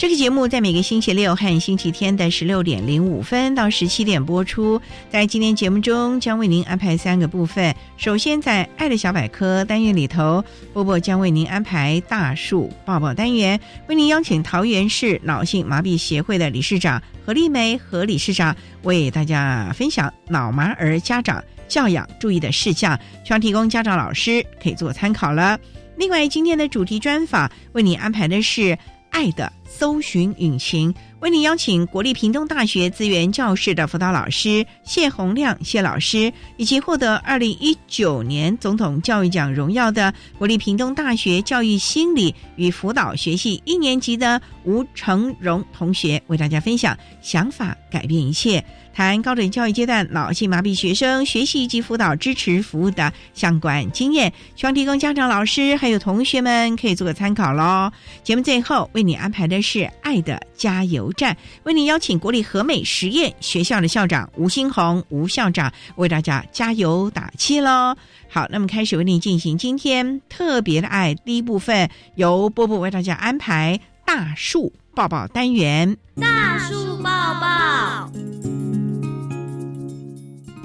[0.00, 4.80] 这个节目在每个星期六和星期天的十六点零五分到十七点播出。
[5.10, 7.74] 在今天节目中，将为您安排三个部分。
[7.98, 10.42] 首先，在“爱的小百科”单元里头，
[10.72, 25.60] 波波将为您安排大树抱抱单元，为您邀请桃园市脑性麻痹协会的理事长何丽梅何理事长为大家分享脑麻儿家长教养注意的事项，希望提供家长老师可以做参考了。
[25.98, 28.78] 另外，今天的主题专访为您安排的是。
[29.10, 48.64] 爱的搜寻引擎为您邀请国立屏东大学资源教室的辅导老师谢洪亮谢老师，以及获得二零一九年总统教育奖荣耀的国立屏东大学教育心理与辅导学系一年级的吴成荣同学，为大家分享想法改变一切。
[48.92, 57.90] 谈高等教育阶段脑性麻痹学生学习及辅导支持服务的相关经验，希望提供家长、老师还有同学们可以做个参考喽。
[58.22, 67.96] 节目最后为你安排的是爱的加油站，为你邀请国立和美实验学校的校长吴新红吴校长为大家加油打气喽。
[68.28, 78.39] 好，那么开始为你进行今天特别的爱第一部分，由波波为大家安排大树抱抱单元，大树抱抱。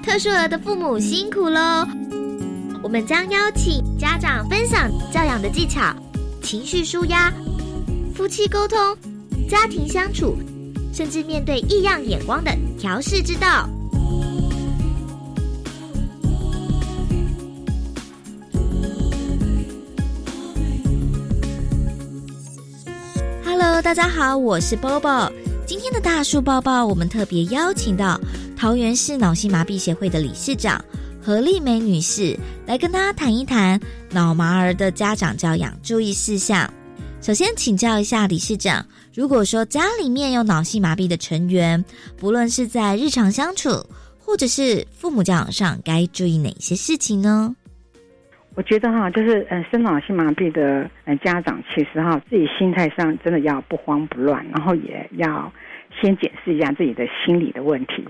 [0.06, 1.84] 特殊儿的父母辛苦喽！
[2.84, 5.82] 我们将邀请家长分享教养的技巧、
[6.44, 7.34] 情绪舒压、
[8.14, 8.78] 夫妻沟通、
[9.50, 10.38] 家庭相处，
[10.94, 13.68] 甚至面对异样眼光的调试之道。
[23.44, 25.32] Hello，大家好，我是 Bobo。
[25.66, 28.22] 今天的大树抱抱，我们特别邀请到。
[28.56, 30.84] 桃园市脑性麻痹协会的理事长
[31.22, 33.80] 何丽梅女士来跟大家谈一谈
[34.12, 36.72] 脑麻儿的家长教养注意事项。
[37.22, 41.84] 首先请教一下理事长，如果说家里面有脑性麻痹的成员，
[42.18, 43.70] 不论是在日常相处
[44.18, 47.56] 或者是父母教养上，该注意哪些事情呢？
[48.56, 55.52] 我觉得哈，就是呃，生脑性麻痹的呃家长，其实哈，自己心态上真的要不慌不乱，然后也要
[56.00, 58.06] 先检视一下自己的心理的问题。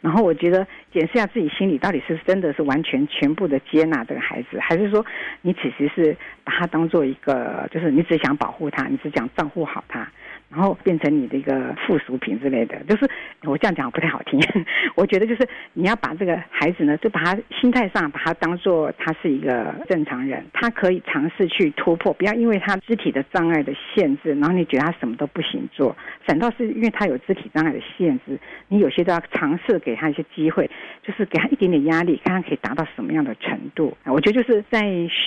[0.00, 5.04] 然后我觉得检视一下自己心里到底是真的是完全全部的接纳这个孩子，还是说
[5.42, 10.08] 你其实是把他当做一个，就是你只想保护他，你只想照顾好他。
[10.48, 13.10] 然后变成你的一个附属品之类的，就是
[13.42, 14.40] 我这样讲不太好听。
[14.94, 30.70] 我觉得就是你要把这个孩子呢，就把他心态上把他当做他是一个正常人，他可以尝试去突破，不要因为他肢体的障碍的限制，然后你觉得他什么都不行做，反倒是因为他有肢体障碍的限制，你有些都要尝试给他一些机会，
[31.02, 33.96] 就是给他一点点压力，看他可以达到什么样的程度。
[34.04, 34.80] 我觉得就是在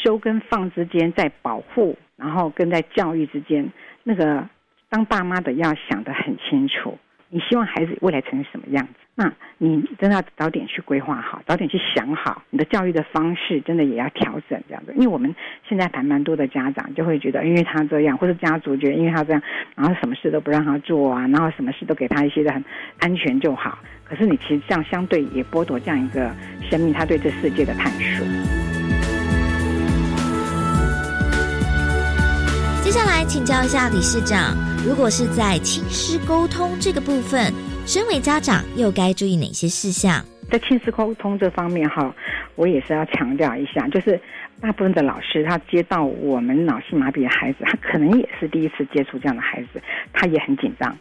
[0.03, 3.69] 收跟放之间，在保护，然后跟在教育之间
[4.03, 4.47] 那个。
[4.89, 6.97] 当爸妈的要想得很清楚，
[7.29, 8.93] 你希望孩子未来成什么样子？
[9.13, 14.93] 那你真的要早点去规划好，早点去想好你的教育的方式，真的也要调整这样子。
[14.95, 15.35] 因为我们
[15.67, 19.41] 现在还蛮多的家长就会觉得，因为他这样，或者家族觉得因为他这样，
[19.75, 22.63] 然后什么事都不让他做啊，然后什么事都给他一些的很
[22.99, 23.77] 安全就好。
[24.05, 26.33] 可是你其实这样相对也剥夺这样一个
[26.71, 28.68] 生命他对这世界的探索。
[33.29, 37.53] 请教一下理事长，如果是在亲师沟通这个部分，
[37.85, 40.25] 身为家长又该注意哪些事项？
[40.49, 42.11] 在亲子沟通这方面哈，
[42.55, 44.19] 我也是要强调一下，就是
[44.59, 49.79] 大部分的老师他接到我们脑性麻痹的孩子，他可能也是第一次接触这样的孩子，
[50.11, 50.97] 他也很紧张。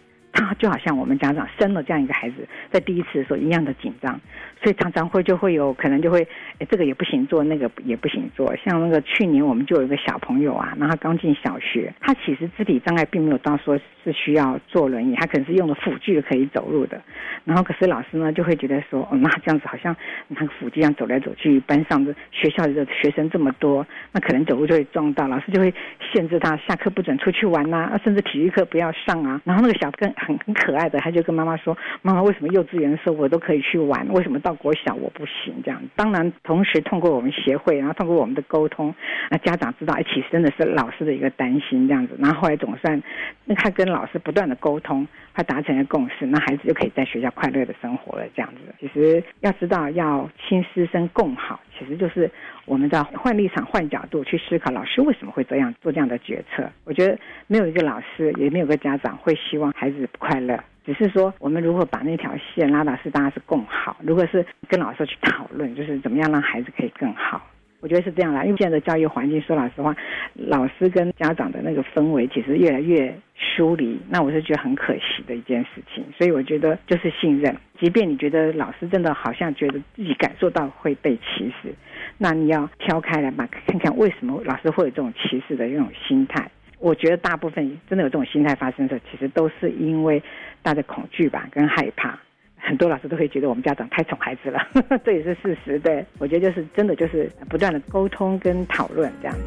[0.46, 4.20] 他就好像我们家长生了这样一个孩子，在第一次的时候一样的紧张，
[4.62, 6.26] 所以常常会就会有可能就会，
[6.58, 8.54] 哎，这个也不行做，那个也不行做。
[8.56, 17.00] 像那个去年我们就有一个小朋友啊，然后刚进小学，他其实肢体障碍并没有到说是需要坐轮椅，他可能是用了辅具可以走路的。
[17.44, 19.94] 然后可是老师呢就会觉得说，哦，那这样子好像
[20.28, 25.72] 那个辅具这样走来走去，班上的学校里的学生这么多，那可能走路就会撞到，老师就会
[26.12, 29.40] 限制他下课不准出去玩呐，甚至体育课不要上啊。
[29.44, 38.94] 然后那个小跟很很可爱的，他就跟妈妈说：“妈妈，为什么幼稚园的时候我都可以去玩，为什么到国小我不行？”这样，当然同时通过我们协会，然后通过我们的沟通，
[39.30, 42.14] 那家长知道，其实真的是老师的一个担心这样子。
[42.18, 43.02] 然后后来总算，
[43.46, 48.26] 那他跟老师不断的沟通，他达成了共识，那孩子就可以在学校快乐的生活了。
[48.36, 52.30] 这样子，其实要知道要亲师生共好，其实就是。
[52.66, 56.70] 我们在换立场、换角度去思考，老师为什么会这样做这样的决策？
[56.84, 60.62] 我觉得没有一个老师，也没有个家长会希望孩子不快乐。
[60.84, 67.42] 只是说，我们如何把那条线拉到是大家是共好，如果是跟老师去讨论，就是怎么样让孩子可以更好。
[67.80, 69.94] 我觉得是这样啦，因为现在的教育环境，说老实话，
[70.34, 76.04] 老师跟家长的那个氛围其实越来越疏离，那我是觉得很可惜的一件事情。
[76.16, 81.72] 所以我觉得就是信任，即便你觉得老师真的好像觉得自己感受到会被歧视，
[82.18, 86.50] 那你要挑开来吧，看看为什么老师会有这种歧视的这种心态。
[86.80, 90.22] 我觉得大部分真的有这种心态发生的，其实都是因为
[90.62, 92.18] 大家恐惧吧，跟害怕。
[92.68, 94.60] 很多老师都会觉得我们家长太宠孩子了，
[95.02, 95.78] 这也是事实。
[95.78, 99.42] 对我觉得就是真的就是不断的沟通跟讨论这样子。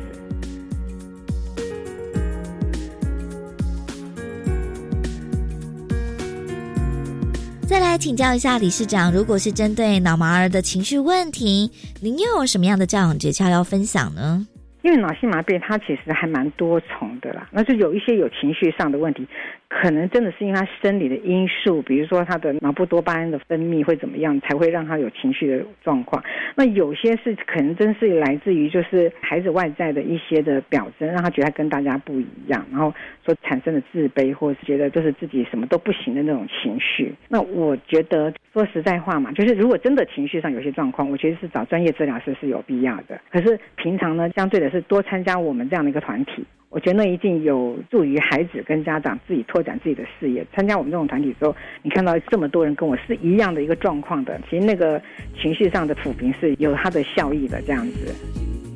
[7.67, 11.69] 再来请教一下理事长，如果是针对脑麻儿的情绪问题，
[12.01, 14.47] 您又有什么样的教养诀窍要分享呢？
[14.81, 19.27] 因为脑性麻痹它其实还蛮多重的啦，那就有一些有情绪上的问题。
[19.73, 26.21] 可能真的是因为他生理的因素，比如说他的脑部多巴胺的分泌会怎么样，才会让他有情绪的状况。
[26.55, 32.93] 那有些是可能真是来自于就是孩子外在的一些的表征，让他觉得跟大家不一样，然后
[33.25, 37.15] 所产生的自卑，或者是觉得就是自己什么都不行的那种情绪。
[37.29, 43.17] 那我觉得说实在话嘛，就是如果真的情绪上有些状况，我觉得是找专业治疗师是有必要的。
[43.31, 46.45] 可是平常呢，相对的是多参加我们这样的一个团体。
[46.71, 50.43] 我觉得那一定有助于孩子跟家长自己拓展自己的视野。
[50.55, 51.53] 参加我们这种团体之后，
[51.83, 54.99] 你看到这么多人跟我是一样的一个状况的，其实那个
[55.37, 58.70] 情绪上的抚平是有它的效益的，这样子。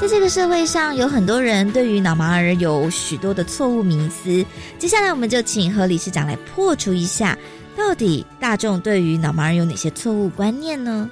[0.00, 4.46] 在这个社会上，有很多人对于脑麻儿有许多的错误迷思。
[4.78, 7.36] 接下来，我们就请何理事长来破除一下，
[7.76, 11.10] 到底大众对于脑麻儿有哪些错误观念呢？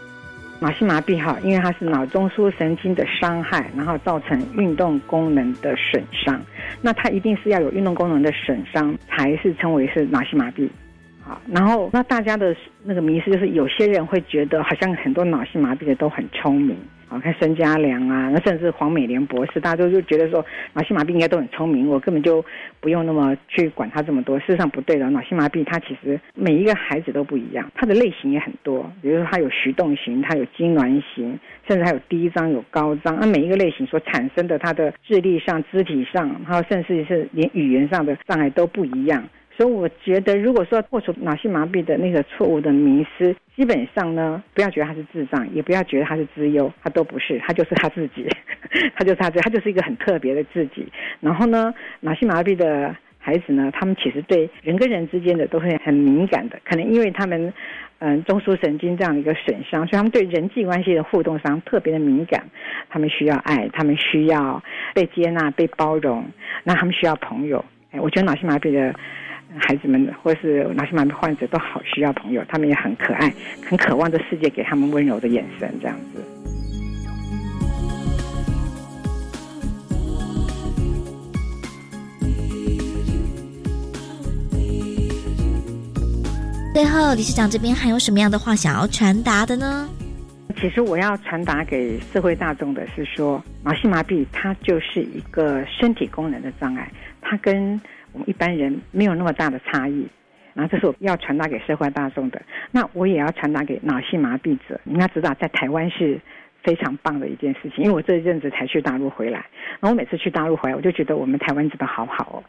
[0.61, 6.41] 脑性麻痹哈，因为它是脑中枢神经的伤害，然后造成运动功能的损伤，
[6.81, 10.69] 那它一定是要有运动功能的损伤，才是称为是脑性麻痹。
[11.27, 16.77] 好，然后那大家的那个迷思就是，有些人会觉得好像很多脑性麻痹的都很聪明。
[17.09, 22.45] 好看孙家良啊，那甚至黄美莲博士，大家都就觉得说脑性麻痹应该都很聪明，我根本就
[22.81, 24.39] 不用那么去管他这么多。
[24.41, 28.89] 事实上不对的，脑性麻痹它其实每一个孩子都不一样，它的类型也很多。
[29.03, 33.17] 比如说它有徐动型，它有痉挛型，甚至还有低张有高张。
[33.21, 39.23] 那每一个类型所产生的它的智力上、肢体上，还有甚至是连语言上的障碍都不一样。
[39.57, 48.29] 所以我觉得，如果说破除脑性麻痹的那个错误的迷思，基本上呢，不要觉得他是智障，也不要觉得他是资优，他都不是，他就是他自己，
[48.95, 50.87] 他就是他自己，他就是一个很特别的自己。
[51.21, 57.51] 然后呢，脑性麻痹的孩子呢，他们其实对人跟人之间的都会很敏感的，可能因为他们
[58.01, 62.45] 嗯中枢神经这样一个损伤，所以他们对人际关系的互动上特别的敏感。
[62.91, 66.27] 他们需要爱，他们需要被接纳、被包容，
[66.63, 67.65] 那他们需要朋友。
[67.93, 68.95] 哎，我觉得脑性麻痹的。
[69.59, 73.33] 孩子们或是脑性麻痹患者都好需要朋友，他们也很可爱，
[73.65, 76.23] 很渴望这世界给他们温柔的眼神，这样子。
[86.75, 89.89] 最后，理事长这边还有什么样的话想要传达的呢？
[90.61, 97.81] 其实我要传达给社会大众的是说，脑性麻痹它就是一个身体功能的障碍，它跟
[98.17, 100.09] 我们一般人没有那么大的差异，
[100.55, 102.41] 然后这是我要传达给社会大众的。
[102.71, 106.19] 那我也要传达给脑性麻痹者，你要知道，在台湾是
[106.63, 107.85] 非常棒的一件事情。
[107.85, 109.45] 因为我这一阵子才去大陆回来，
[109.81, 112.45] 然后我每次去大陆回来，我就觉得我们台湾真的好好哦。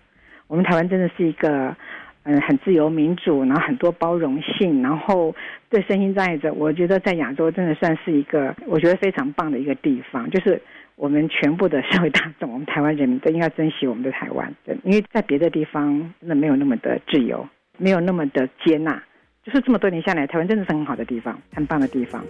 [0.47, 1.75] 我们台湾真的是一个
[2.23, 5.35] 嗯很自由民主，然后很多包容性，然后
[5.69, 10.61] 对身心障碍者，我觉得在亚洲真的算是一个我觉得非常棒的一个地方，就是。
[10.97, 14.51] 我们全部的社会大众，我们台湾人民都应该珍惜我们的台湾，
[14.83, 18.99] 因为在别的地方真的没有那么的自由，没有那么的接纳。
[19.45, 22.25] 就是这么多年下来，台湾真的是很好的地方，很棒的地方。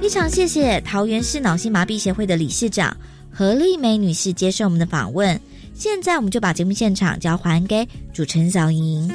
[0.00, 2.96] 非常谢谢桃园市脑性麻痹协会的理事长
[3.32, 5.40] 何丽梅女士接受我们的访问。
[5.72, 9.08] 现在我们就把节目现场交还给主持人小莹。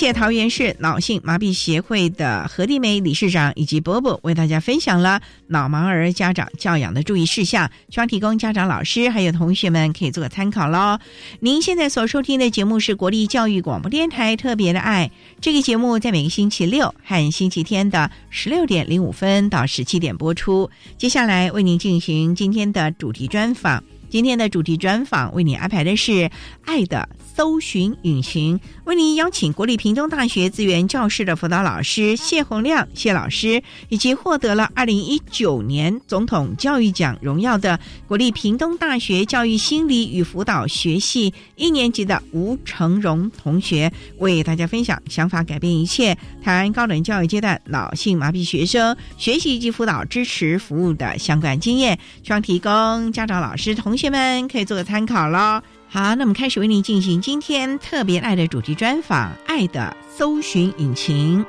[0.00, 10.98] 谢桃园市脑性麻痹协会的何丽梅理事长以及伯伯为大家分享了脑盲儿家长教养的注意事项，希望提供家长、老师还有同学们可以做个参考喽。
[11.40, 20.70] 您现在所收听的节目是国立教育广播电台特别的爱，这个节目在每个星期六和星期天的十六点零五分到十七点播出。
[20.96, 23.84] 接下来为您进行今天的主题专访。
[24.08, 26.10] 今天的主题专访为你安排的是
[26.64, 53.70] 《爱的搜寻引擎》，为您邀请国立屏东大学资源教室的辅导老师谢洪亮谢老师，以及获得了二零一九年总统教育奖荣耀的国立屏东大学教育心理与辅导学系一年级的吴成荣同学，为大家分享想法改变一切台湾高等教育阶段脑性麻痹学生学习及辅导支持服务的相关经验，希望提供家长、老师。
[53.74, 55.62] 同学们可以做个参考喽。
[55.92, 61.44] 好，那我们开始为您进行今天特别爱的主题专访——爱的搜寻引擎。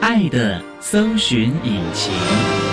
[0.00, 2.67] 爱的搜寻引擎。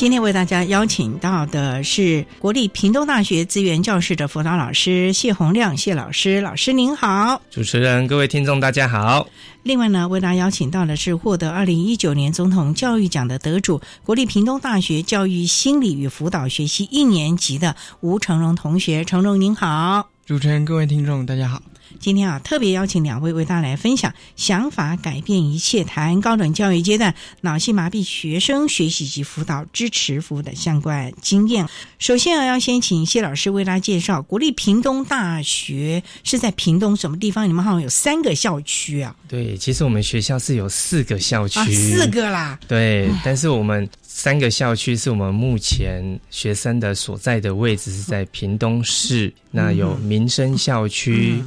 [0.00, 9.28] 今天为大家邀请到的是国立屏东大学资源教室的辅导老师谢洪亮谢老师，老师您好，主持人各位听众大家好。
[9.62, 21.60] 另外呢，为大家邀请到的是获得二零一九年总统教育奖的得主，国立屏东大学教育心理与辅导学系一年级的吴成荣同学，成荣您好，主持人各位听众大家好。
[21.98, 31.66] 今天啊，特别邀请两位为大家来分享“想法改变一切”谈高等教育阶段脑性麻痹学生学习及辅导支持服务的相关经验。
[31.98, 37.48] 首先啊，要先请谢老师为大家介绍国立屏东大学是在屏东什么地方？
[37.48, 39.12] 你们好像有三个校区啊？
[39.26, 42.56] 对， 其实我们学校是有四个校区，四个啦。
[42.68, 51.40] 对，但是我们三个校区是我们目前学生的所在的位置是在屏东市，那有民生校区。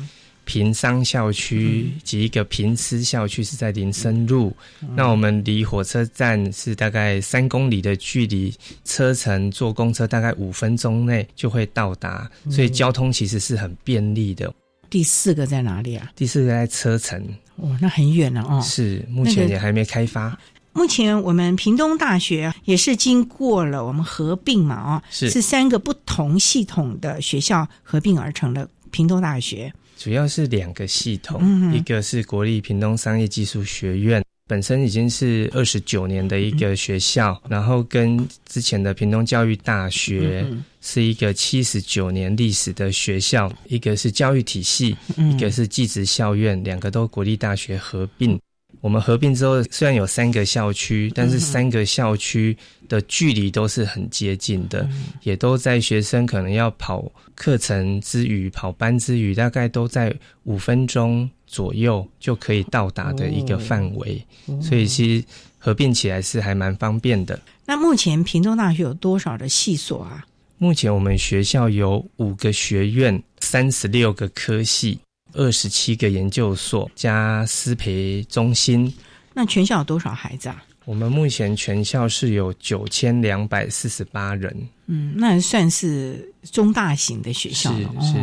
[0.45, 4.53] 平商校区及一个平思校区是在林森路，
[4.93, 8.53] 那我们离火车站是大概三公里的距离，
[8.83, 14.53] 车程坐公车大概五分钟内就会到达，所以交通其实是很便利的。
[14.89, 16.11] 第四个在哪里啊？
[16.13, 18.61] 第四个在车城，哦，那很远了哦。
[18.61, 20.37] 是，目前也还没开发。
[20.73, 25.29] 目前我们屏东大学也是经过了我们合并嘛，哦，是。
[25.29, 29.71] 是三个不同系统的学校合并而成的屏东大学。
[29.97, 40.45] 主要是两个系统，一个是国立屏东商业技术学院，本身已经是二十九年的一个学校，然后跟之前的屏东教育大学
[40.81, 48.37] 是一个七十九年历史的学校，一个是教育体系，一个是技职校院，两个都国立大学合并。
[48.83, 52.55] 我们合并之后，虽然有三个校区，但是三个校区
[52.89, 54.85] 的距离都是很接近的，
[55.21, 60.13] 也都在学生可能要跑课程之余、跑班之余，大概都在
[60.43, 64.21] 五分钟左右就可以到达的一个范围，
[64.61, 65.25] 所以其实
[65.57, 67.39] 合并起来是还蛮方便的。
[67.65, 70.25] 那目前屏东大学有多少的系所啊？
[70.57, 74.99] 目前我们学校有五个学院，三十六个科系。
[75.33, 78.93] 二十七个研究所加师培中心，
[79.33, 80.63] 那全校有多少孩子啊？
[80.85, 84.53] 我们目前全校是有九千两百四十八人。
[84.87, 87.89] 嗯，那算是中大型的学校了。
[88.01, 88.15] 是。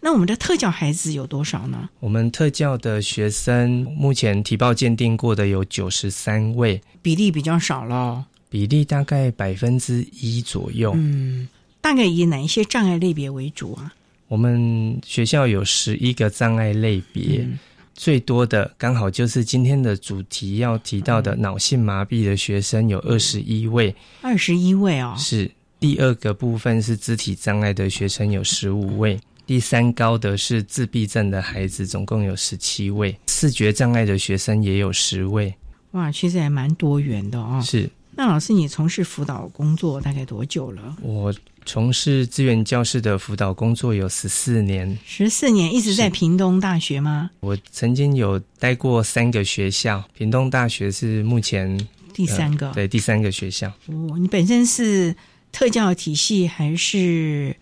[0.00, 1.88] 那我们的特教孩子有多少呢？
[2.00, 8.26] 我们特教的学生目前提报鉴定过的有九十三位，比例比较少了。
[8.50, 10.92] 比例大概百分之一左右。
[10.96, 11.46] 嗯。
[11.80, 13.94] 大概以哪一些障碍类别为主啊？
[14.28, 17.48] 我们学校有十一个障碍类别，
[17.94, 25.14] 最多的刚好就是今天的主题要提到的脑性麻痹的学生有二十一位，二十一位哦。
[25.16, 35.54] 是第二个部分是肢体障碍的学生有十五位，第三高的是自闭症的孩子，总共有十七位，视觉障碍的学生也有十位。
[35.92, 37.58] 哇，其实还蛮多元的哦。
[37.64, 37.88] 是。
[38.14, 40.96] 那老师，你从事辅导工作大概多久了？
[41.00, 41.32] 我
[41.68, 47.30] 从事资源教室的辅导工作有十四年，十四年一直在屏东大学吗？
[47.40, 51.78] 我曾经有待过三个学校，屏东大学是目前
[52.14, 53.68] 第三个，对第三个学校。
[53.88, 55.14] 哦，你本身是
[55.52, 57.54] 特教体系还是？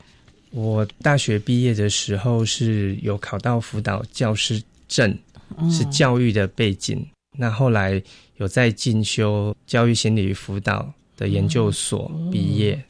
[0.51, 5.19] 我大学毕业的时候是有考到辅导教师证，
[5.69, 7.05] 是教育的背景。
[7.37, 8.01] 那后来
[8.37, 12.81] 有在进修教育心理与辅导的研究所毕业，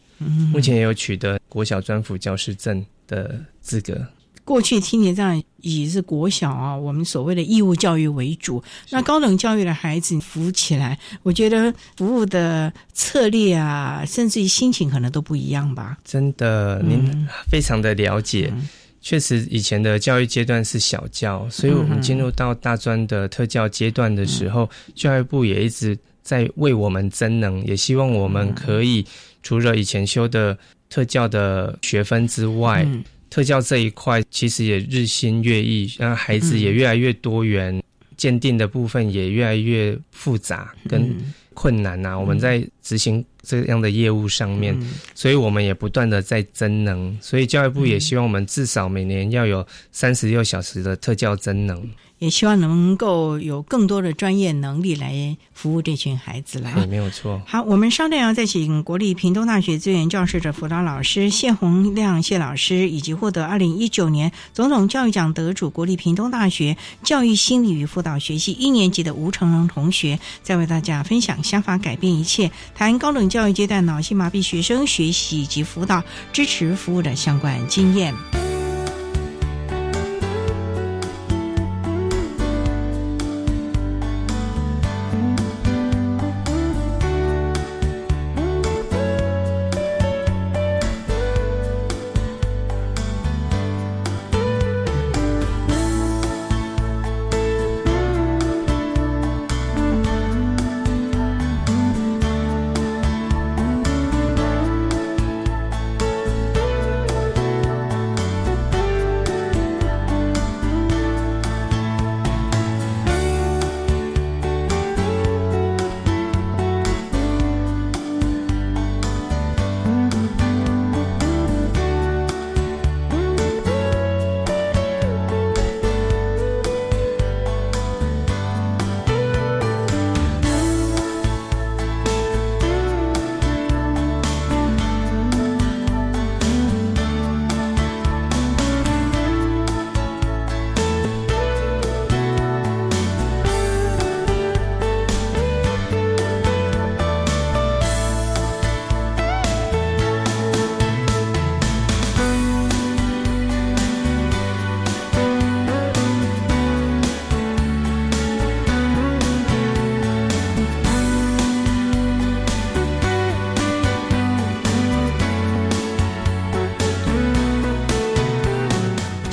[0.52, 4.06] 目前也有取得国小专辅教师证的资格。
[4.44, 8.62] 过去听你这样以是国小啊，我们所谓的义务教育为主。
[8.90, 15.98] 那高等教育的孩子服务起来，我觉得服务的策略啊，甚至于心情可能都不一样吧。
[16.04, 18.52] 真的，您非常的了解。
[19.00, 29.06] 确实，以前的教育阶段是小教，所以我们进入到大专的特教阶段的时候，教育部也一直在为我们增能，也希望我们可以
[29.44, 30.58] 除了以前修的
[30.90, 32.84] 特教的学分之外，
[33.30, 37.80] 特教这一块其实也日新月异，让孩子也越来越多元，
[38.16, 41.14] 鉴定的部分也越来越复杂跟
[41.54, 42.18] 困难呐。
[42.18, 43.24] 我们在执行。
[43.42, 44.76] 这样的业务上面，
[45.14, 51.88] 所以我们也不断的在增能，所以教育部也希望我们至少每年要有三十六小时的特教增能。
[52.18, 56.72] 也希望能够有更多的专业能力来服务这群孩子来。
[56.72, 57.42] 对，没有错。
[57.46, 66.74] 好，我们稍待要再请国立屏东大学资源教室的辅导老师谢洪亮谢老师，以及获得二零一九年总统教育奖得主国立屏东大学
[67.04, 78.45] 教育心理与辅导学系一年级的吴成龙同学，再为大家分享想法改变一切，谈高等教育阶段脑性麻痹学生学习及辅导支持服务的相关经验。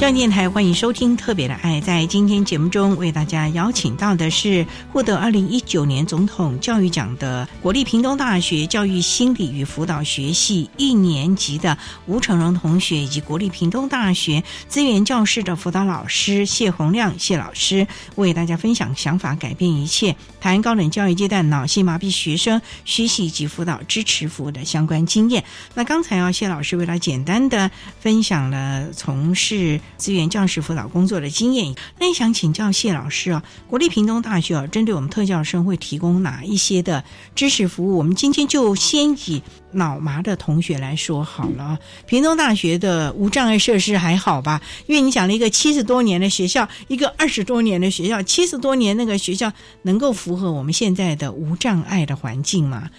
[0.03, 1.79] 中央电台欢迎收听《特别的爱》。
[1.81, 25.41] 在今天节目中，为大家邀请到的是获得二零一九年总统教育奖的国立屏东大学教育心理与辅导学系一年级的吴成荣同学，以及国立屏东大学资源教室的辅导老师谢洪亮谢老师，为大家分享想法改变一切，谈高等教育阶段脑性麻痹学生学习及辅导支持服务的相关经验。
[25.73, 29.79] 那刚才啊，谢老师为了简单的分享了从事。
[29.97, 37.03] 资源教师辅导工作的经验，那也想请教谢老师啊，国立屏东大学啊，针对我们特教生会提供哪一些的
[37.35, 37.97] 知识服务？
[37.97, 41.79] 我们今天就先以脑麻的同学来说好了。
[42.05, 44.61] 屏东大学的无障碍设施还好吧？
[44.87, 49.51] 因为你讲了一个七十多年的学校，一个二十多年的学校，七十多年那个学校
[49.83, 52.89] 能够符合我们现在的无障碍的环境吗？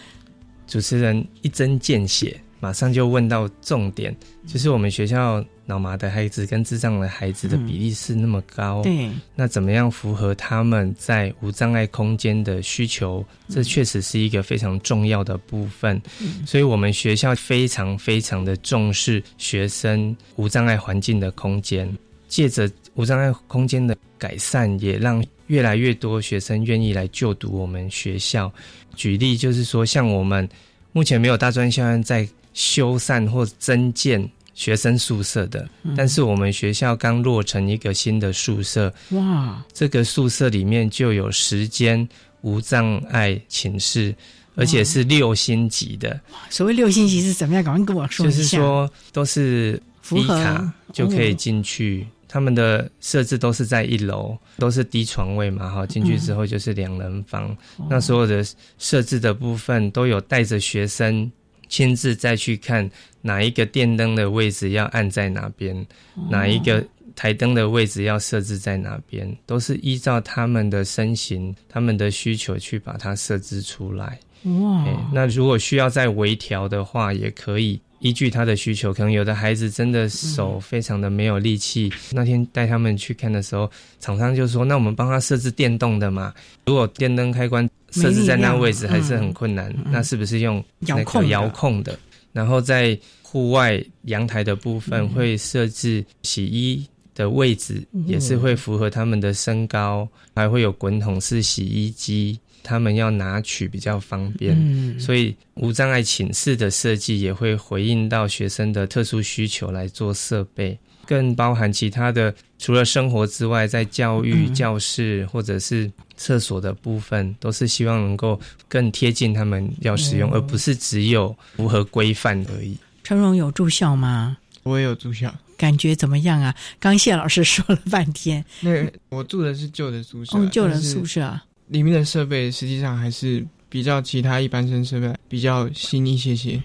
[0.67, 2.41] 主持人一针见血。
[2.65, 13.23] 马上就问到重点，就是我们学校脑麻的孩子跟智障的孩子的比例是那么高，对，那怎么样符合他们在无障碍空间的需求？
[13.51, 16.01] 这确实是一个非常重要的部分。
[16.47, 21.87] 所以，我们学校非常非常的重视学生无障碍环境的空间，
[22.29, 28.51] 借着无障碍空间的改善，也让越来越多学生愿意来就读我们学校。
[28.97, 30.49] 举例就是说，像我们
[30.93, 42.09] 目前没有大专校院在修缮或增建学生宿舍的，但是我们学校刚落成一个新的宿舍，哇，这个宿舍里面就有十间
[42.43, 44.15] 无障碍寝室，
[44.55, 46.19] 而且是六星级的。
[46.49, 47.65] 所谓六星级是怎么样？
[47.65, 48.37] 赶快跟我说一下。
[48.37, 52.07] 就是说都是符合就可以进去。
[52.29, 57.57] 他们的设置都是在一楼，都是低床位嘛，哈，进去之后就是两人房。
[57.89, 58.45] 那所有的
[58.77, 61.31] 设置的部分都有带着学生
[61.75, 62.89] 亲自再去看
[63.21, 65.85] 哪一个电灯的位置要按在哪边，
[66.31, 66.81] 哪一个
[67.17, 74.21] 台灯的位置要设置在哪边，都是依照他们的身形、他们的需求去把它设置出来。
[74.45, 77.81] 哇，那如果需要再微调的话，也可以。
[78.01, 81.91] 依据他的需求，可能有的孩子真的手非常的没有力气。
[82.13, 86.35] 那天带他们去看的时候，厂商就说：“那我们帮他设置电动的嘛？
[86.67, 91.99] 如果电灯开关设置在那位置还是很困难，那是不是用遥控遥控的？
[92.33, 122.77] 然后在户外阳台的部分会设置洗衣的位置，也是会符合他们的身高，还会有滚筒式洗衣机。”他们要拿取比较方便，所以无障碍寝室的设计也会回应到学生的特殊需求来做设备，更包含其他的，除了生活之外，在教育教室或者是厕所的部分，都是希望能够更贴近他们要使用，而不是只有符合规范而已。
[123.03, 124.37] 陈荣有住校吗？
[124.63, 126.55] 我也有住校，感觉怎么样啊？
[126.81, 128.71] 刚谢老师说了半天，那
[129.11, 131.39] 我住的是旧的宿舍，哦，旧的宿舍。
[131.69, 136.63] 里面的设备实际上还是比较其他一般生设备比较新一些些，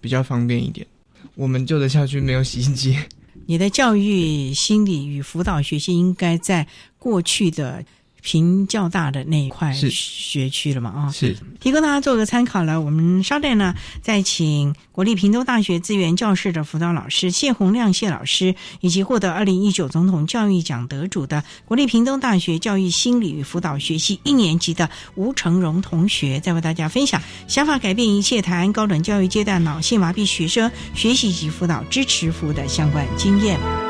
[0.00, 0.86] 比较方便一点。
[1.34, 2.98] 我们旧的校区没有洗衣机。
[3.46, 6.66] 你的教育心理与辅导学习应该在
[6.98, 7.82] 过去的。
[8.22, 10.90] 平较大的那一块学区了嘛？
[10.90, 12.80] 啊，是提供大家做个参考了。
[12.80, 33.87] 我们稍待呢，再请国立屏东大学资源教室的辅导老师谢洪亮谢老师，以及获得二零一九总统教育奖得主的国立屏东大学教育心理与辅导学系一年级的吴成荣同学，再为大家分享想法改变一切谈高等教育阶段脑性麻痹学生学习及辅导支持服务的相关经验。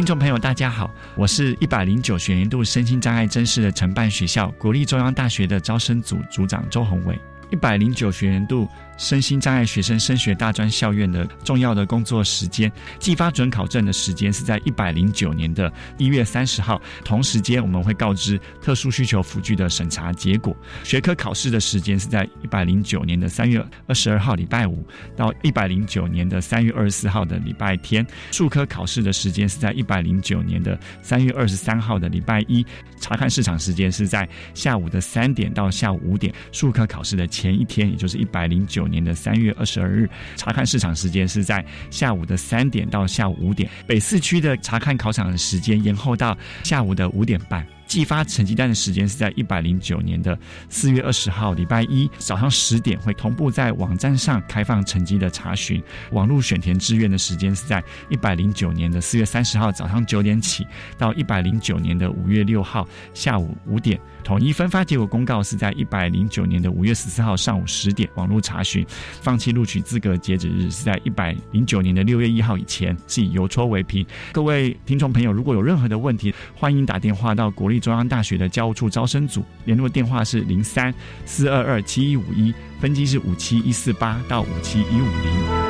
[0.00, 7.20] 听众朋友，大家好，我是一百零九学年度身心障碍真试的承办学校国立中央大学的招生组组长周宏伟。
[7.50, 8.66] 一百零九学年度。
[9.00, 16.80] 身心障碍学生升学大专校院的重要的工作时间，寄发准考证的时间是在一百零九年的一月三十号。
[17.02, 20.54] 同时间我们会告知特殊需求辅具的审查结果。
[20.84, 24.86] 学科考试的时间是在一百零九年的三月二十二号礼拜五
[25.16, 28.06] 到一百零九年的三月二十四号的礼拜天。
[28.30, 32.64] 数科考试的时间是在一百零九年的三月二十三号的礼拜一。
[33.00, 36.30] 查看市场时间是在下午的三点到下午五点。
[36.52, 38.89] 数科考试的前一天，也就是一百零九。
[38.90, 43.70] 年的三月二十二日，查看市场时间是在下午的三点到下午五点。
[43.86, 47.66] 北四区的查看考场的时间延后到下午的五点半。
[47.90, 55.82] 寄发成绩单的时间是在一百零九年的四月二十号礼拜一早上十点，会同步在网站上开放成绩的查询。
[56.12, 60.64] 网络选填志愿的时间是在一百零九年的四月三十号早上九点起，
[60.96, 63.98] 到一百零九年的五月六号下午五点。
[64.22, 68.86] 统一分发结果公告是在一百零九年的五月十四号上午十点，网络查询。
[69.20, 74.06] 放弃录取资格截止日是在一百零九年的六月一号以前，是以邮戳为凭。
[74.30, 80.92] 各位听众朋友，如果有任何的问题，欢迎打电话到国立中央大学的教务处招生组，联络电话是零三
[81.24, 85.69] 四二二七一五一，分机是五七一四八到五七一五零。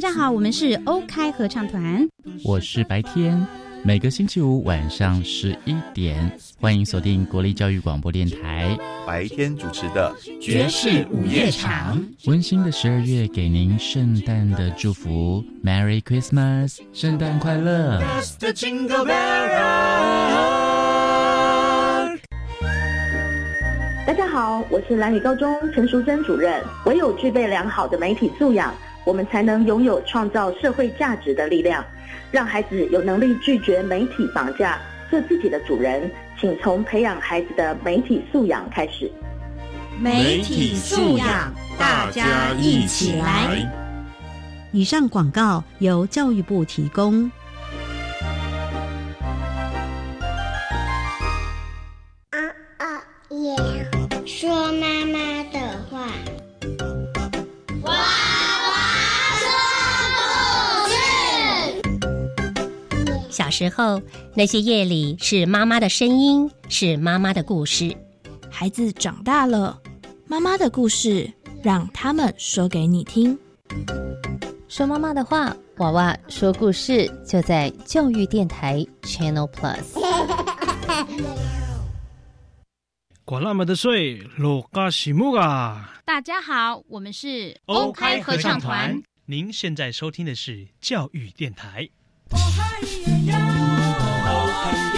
[0.00, 2.08] 大家好，我们是欧开合唱团，
[2.42, 3.46] 我是白天。
[3.82, 8.74] 每个星期五晚上十一点，欢迎锁定国立教育广播电台
[9.06, 10.10] 白天主持的
[10.40, 12.02] 爵士午夜场。
[12.24, 18.00] 温馨的十二月，给您圣诞的祝福，Merry Christmas，圣诞快乐。
[24.06, 26.58] 大家好，我是蓝宇高中陈淑珍主任。
[26.86, 28.74] 唯有具备良好的媒体素养，
[29.10, 31.84] 我们才能拥有创造社会价值的力量。
[32.30, 34.78] 让孩子有能力拒绝媒体绑架，
[35.10, 36.08] 做自己的主人。
[36.38, 39.10] 请从培养孩子的媒体素养开始。
[39.98, 43.68] 媒体素养，大家一起来。
[44.70, 47.28] 以上广告由教育部提供。
[63.60, 64.00] 时候，
[64.34, 67.94] 那些夜里是妈妈的声音，是妈妈的故事。
[68.50, 69.78] 孩子长大了，
[70.26, 71.30] 妈妈的故事
[71.62, 73.38] 让他们说给你听。
[74.66, 79.84] 说妈妈的话，娃娃说故事，就在教育电台 Channel Plus。
[83.26, 86.00] 管那么的水，落嘎西木啊！
[86.06, 89.02] 大家好，我们是欧开合唱团。
[89.26, 91.90] 您现在收听的是教育电台。
[94.62, 94.89] Bye.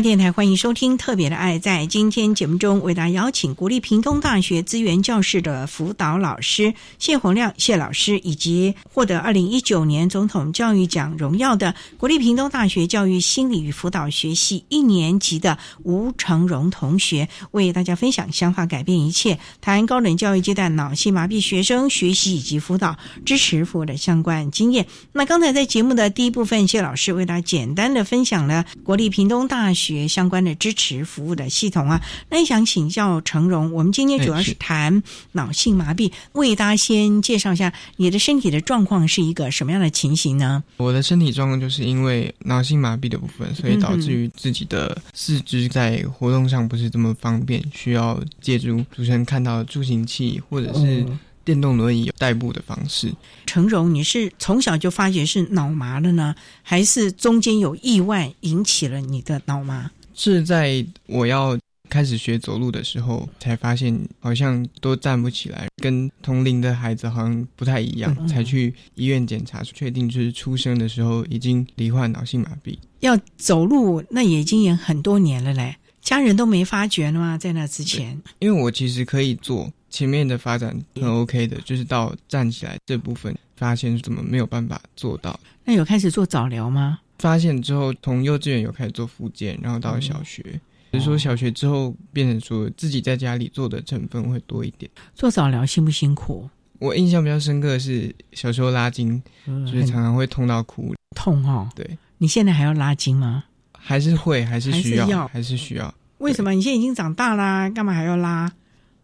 [0.00, 24.86] 电台欢迎收听特别的爱，在今天节目中为大家邀请国立屏东大学资源教室的辅导老师谢洪亮谢老师，以及获得二零一九年总统教育奖荣耀的国立屏东大学教育心理与辅导学系一年级的吴成荣同学，为大家分享想法改变一切，谈高等教育阶段脑性麻痹学生学习以及辅导支持服务的相关经验。
[25.12, 29.87] 那刚才在节目的第一部分，谢老师为大家简单的分享了国立屏东大学。
[29.94, 40.62] 学相关的支持服务的系统啊，那也想请教成荣，我们今天主要是谈脑性麻痹，为大家先介绍一下你的身体的状况是一个什么样的情形呢？
[40.76, 51.06] 我的身体状况就是因为脑性麻痹的部分，所以导致于自己的四肢在活动上不是这么方便，需要借助主持人看到的助行器或者是。
[51.48, 53.10] 电动轮椅有代步的方式。
[53.46, 59.90] 成荣，你是从小就发觉是脑麻了呢，还是中间有意外引起了你的脑麻？
[60.14, 61.58] 是在我要
[61.88, 72.76] 开始学走路的时候，才发现好像都站不起来，跟同龄的孩子好像不太一样，才去医院检查，确定就是出生的时候已经罹患脑性麻痹。
[73.00, 77.38] 要走路，那也已经也很多年了嘞，家人都没发觉了吗？
[77.38, 79.72] 在那之前，因为我其实可以做。
[79.90, 85.38] 前面的发展很 OK 的，就是到站起来这部分，发现怎么没有办法做到。
[85.64, 87.00] 那有开始做早疗吗？
[87.18, 90.60] 发现之后，从幼稚园有开始做复健，然后到小学，
[90.92, 94.90] 就是说小学之后变成说自己在家里做的成分会多一点。
[95.14, 96.48] 做早疗辛不辛苦？
[96.78, 100.94] 我印象比较深刻的是小时候拉筋，就是常常会痛到哭。
[101.16, 101.68] 痛哦。
[101.74, 101.98] 对。
[102.18, 103.44] 你现在还要拉筋吗？
[103.72, 105.92] 还是会，还是需要，还是需要。
[106.18, 106.52] 为什么？
[106.52, 108.52] 你现在已经长大啦，干嘛还要拉？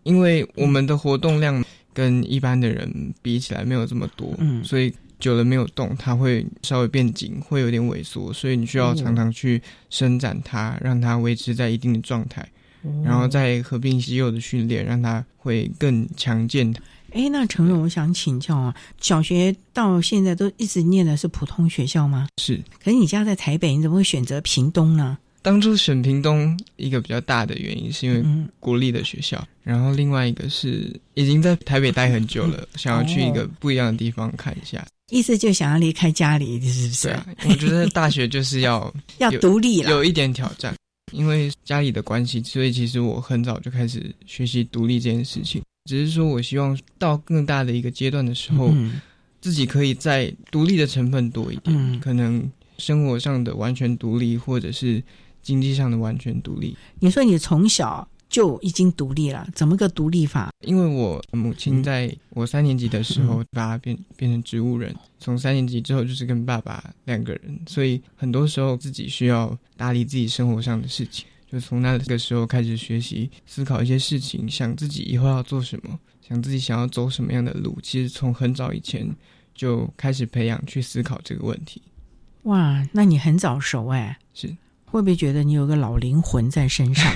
[0.05, 12.47] 因为我们的活动量跟一般的人比起来没有这么多，嗯，所以久了没有动，它会稍微变紧，会有点萎缩，所以你需要常常去伸展它，让它维持在一定的状态，
[13.05, 16.75] 然后再合并肌肉的训练，让它会更强健。
[17.13, 22.27] 哎，那陈荣，我想请教啊，小学到现在都一直念的是普通学校吗？
[22.39, 22.61] 是。
[22.83, 25.17] 可是你家在台北，你怎么会选择屏东呢？
[25.45, 28.25] 当初选屏东一个比较大的原因，是因为
[28.59, 34.83] 国立的学校，然后另外一个是已经在台北待很久了，想要去一个不一样的地方看一下。
[35.11, 37.09] 意思就想要离开家里，是不是？
[37.09, 40.75] 对啊，我觉得大学就是要 要独立了，有一点挑战。
[41.13, 45.61] 因为家里的关系，所以其实我很早就开始学习独立这件事情。
[45.85, 48.75] 只是说我希望到更大的一个阶段的时候，
[49.43, 52.51] 自己可以在独立的成分多一点，可能。
[52.77, 55.01] 生活上的完全独立，或者是
[55.45, 56.77] 经济上的完全独立。
[56.99, 60.51] 你说你从小就已经独立了，怎么个独立法？
[60.63, 71.27] 因为我母亲在我三年级的时候把她变变成植物人，从三年级之后就是跟爸爸两个人，所以很多时候自己需要打理自己生活上的事情。
[71.47, 77.79] 就从那个时候开始学习思考一些事情，想自己以后要做什么，想自己想要走什么样的路。
[77.81, 79.09] 其实从很早以前
[79.55, 81.81] 就开始培养去思考这个问题。
[82.45, 84.57] 哇，那你很早熟哎，是
[84.95, 87.13] 会不会觉得你有个老灵魂在身上？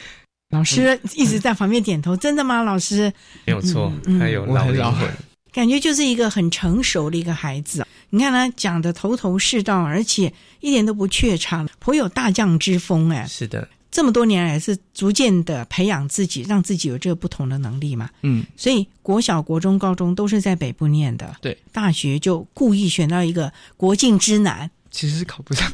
[0.52, 2.62] 老师一直在旁边点头，真的吗？
[2.62, 3.10] 老师
[3.46, 5.08] 没有错，还有老灵魂，
[5.50, 7.86] 感觉就是一个很成熟的一个孩子。
[8.10, 13.26] 你看他讲的头头是道，而且一点都不怯场，颇有大将之风哎。
[13.26, 13.66] 是的。
[13.90, 18.10] 这么多年来是逐渐的培养自己，让自己有这个不同的能力嘛？
[18.20, 25.70] 嗯，所以国小、国中、高中都是在北部念的，对，大学就故意选到一个国境之南，其实是考不上，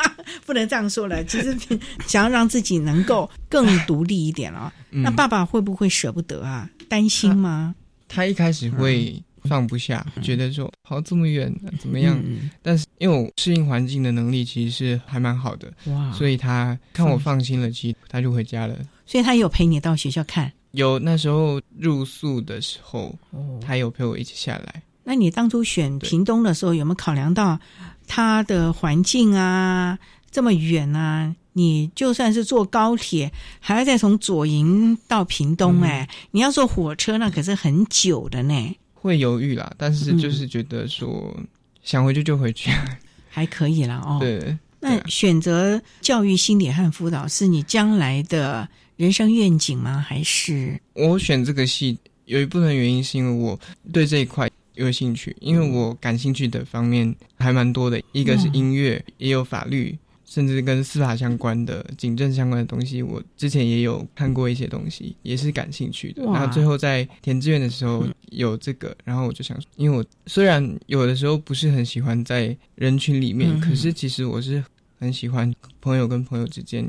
[0.46, 1.24] 不能这样说了。
[1.24, 1.56] 其实
[2.06, 4.72] 想要让自己能够更独立一点了。
[4.90, 6.68] 那爸爸会不会舍不得啊？
[6.88, 7.74] 担心吗？
[8.08, 9.22] 他一开始会。
[9.46, 12.16] 放不下，觉得说跑这么远怎么样？
[12.62, 16.12] 但是因为我适应环境的能力其实是还蛮好的，哇！
[16.12, 18.78] 所以他看我放心了，其实他就回家了。
[19.04, 20.52] 所以他有陪你到学校看？
[20.70, 23.18] 有，那时候入宿的时候，
[23.60, 24.80] 他有陪我一起下来。
[25.02, 27.58] 那你当初选屏东的时候，有没有考量到
[28.06, 29.98] 他的环境啊？
[30.32, 31.36] 这么远啊？
[31.52, 38.76] 你就算是坐高铁，还要再从左营到屏东，哎，你要坐火车，那可是很久的呢。
[38.94, 41.36] 会犹豫啦，但是就是觉得说
[41.82, 42.70] 想回去就回去，
[43.28, 44.16] 还可以啦哦。
[44.18, 48.66] 对，那选择教育心理和辅导是你将来的
[48.96, 50.02] 人生愿景吗？
[50.08, 53.60] 还是我选这个系有一部分原因是因为我
[53.92, 59.98] 对这一块有兴趣，因为我感兴趣的方面还蛮多的，一个是音乐，也有法律。
[60.32, 66.24] 甚至跟司法相关的、警政相关的东西，我之前也有看过一些东西，也是感兴趣的。
[66.24, 74.64] 然后最后在填志愿的时候有这个，然后我就想，因为我虽然有的时候不是很喜欢在人群里面，可是其实我是
[74.98, 76.82] 很喜欢朋友跟朋友之间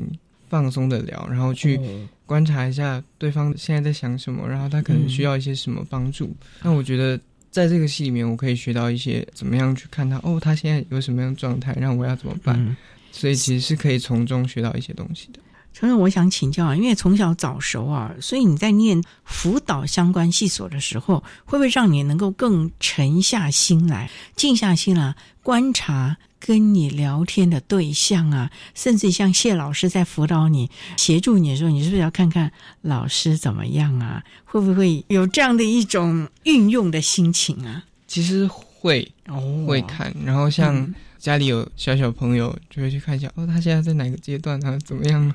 [0.48, 1.78] 放松的聊，然后去
[2.24, 6.34] 观察一下对方现在在想什么，然后他可能需要一些什么帮助。
[6.62, 12.74] 那我觉得在这个戏里面，我可以学到一些怎么样去看他哦，他现在有什么样的状态，让我要怎么办。
[13.14, 15.38] 所以其实是可以从中学到一些东西的。
[15.72, 28.50] 承认我想请教啊，因为从小早熟啊，所以你在念辅导相关系所的时候，会不会让你能够更沉下心来、静下心来观察跟你聊天的对象啊？
[28.74, 34.22] 甚至像谢老师在辅导你、协助你的时候，你是不是要看看老师怎么样啊？
[34.44, 37.84] 会不会有这样的一种运用的心情啊？
[38.06, 38.48] 其实
[38.84, 40.94] 会哦，会看，然后像。
[41.16, 44.78] 家里有小小朋友，就会去看一下哦，他现在在哪个阶段啊？
[44.84, 45.34] 怎么样？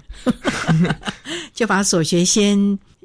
[1.51, 2.55] 就把所学先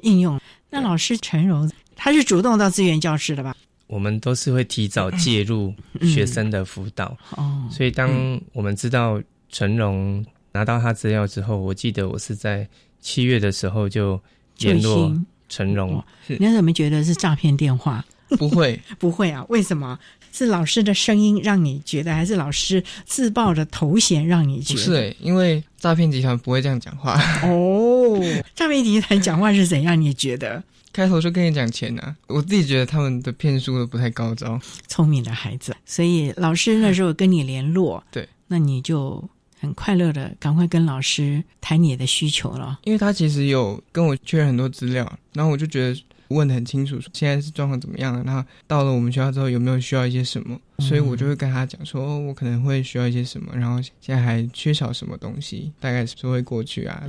[0.03, 0.39] 应用。
[0.69, 3.55] 那老师陈荣，他是主动到资源教室的吧？
[3.87, 7.67] 我们都是会提早介入学生的辅导哦。
[7.71, 12.69] 所以当我们知道陈荣拿到他资料之后，我记得我是在
[13.01, 14.21] 七月的时候就
[14.59, 15.11] 联络
[15.49, 16.03] 陈荣。
[16.27, 18.05] 你怎么觉得是诈骗电话？
[18.37, 19.43] 不会， 不会啊？
[19.49, 19.97] 为什么？
[20.35, 24.79] 是老师的声音让你觉得，还是老师自报的头衔让你觉得？
[24.81, 27.13] 不是，因为诈骗集团不会这样讲话。
[27.43, 28.19] 哦，
[28.53, 29.99] 诈骗集团讲话是怎样？
[29.99, 30.61] 你觉得？
[30.91, 34.59] 开头就跟你讲钱呢，我自己觉得他们的骗术都不太高招。
[34.87, 39.23] 聪明的孩子，所以老师那时候跟你联络，对，那你就
[39.59, 42.79] 很快乐的赶快跟老师谈你的需求了。
[42.83, 46.03] 因为他其实有跟我确认很多资料，然后我就觉得。
[46.29, 48.23] 问的很清楚，现在是状况怎么样了？
[48.23, 50.59] 然后到了我们学校之后，有没有需要一些什么？
[50.79, 57.03] 所以我就会跟他讲说，我可能会需要一些什么，然后现在还缺少什么东西，大概是会过去啊。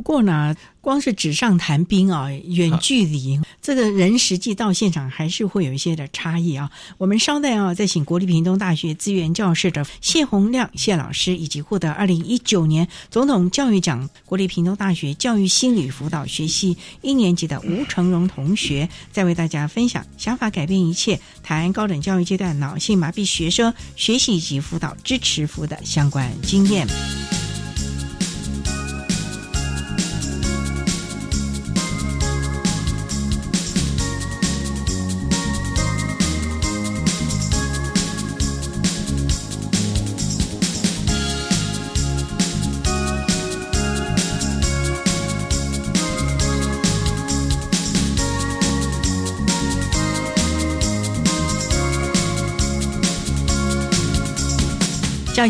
[0.00, 6.70] 不过呢，光是纸上谈兵啊，远距离这个人实际到现场还是会有一些的差异啊。
[6.96, 26.86] 我们稍待啊，再请国立屏东大学资源教室的谢洪亮谢老师，以及获得二零一九年总统教育奖国立屏东大学教育心理辅导学系一年级的吴成荣同学，再为大家分享想法改变一切谈高等教育阶段脑性麻痹学生学习以及辅导支持服的相关经验。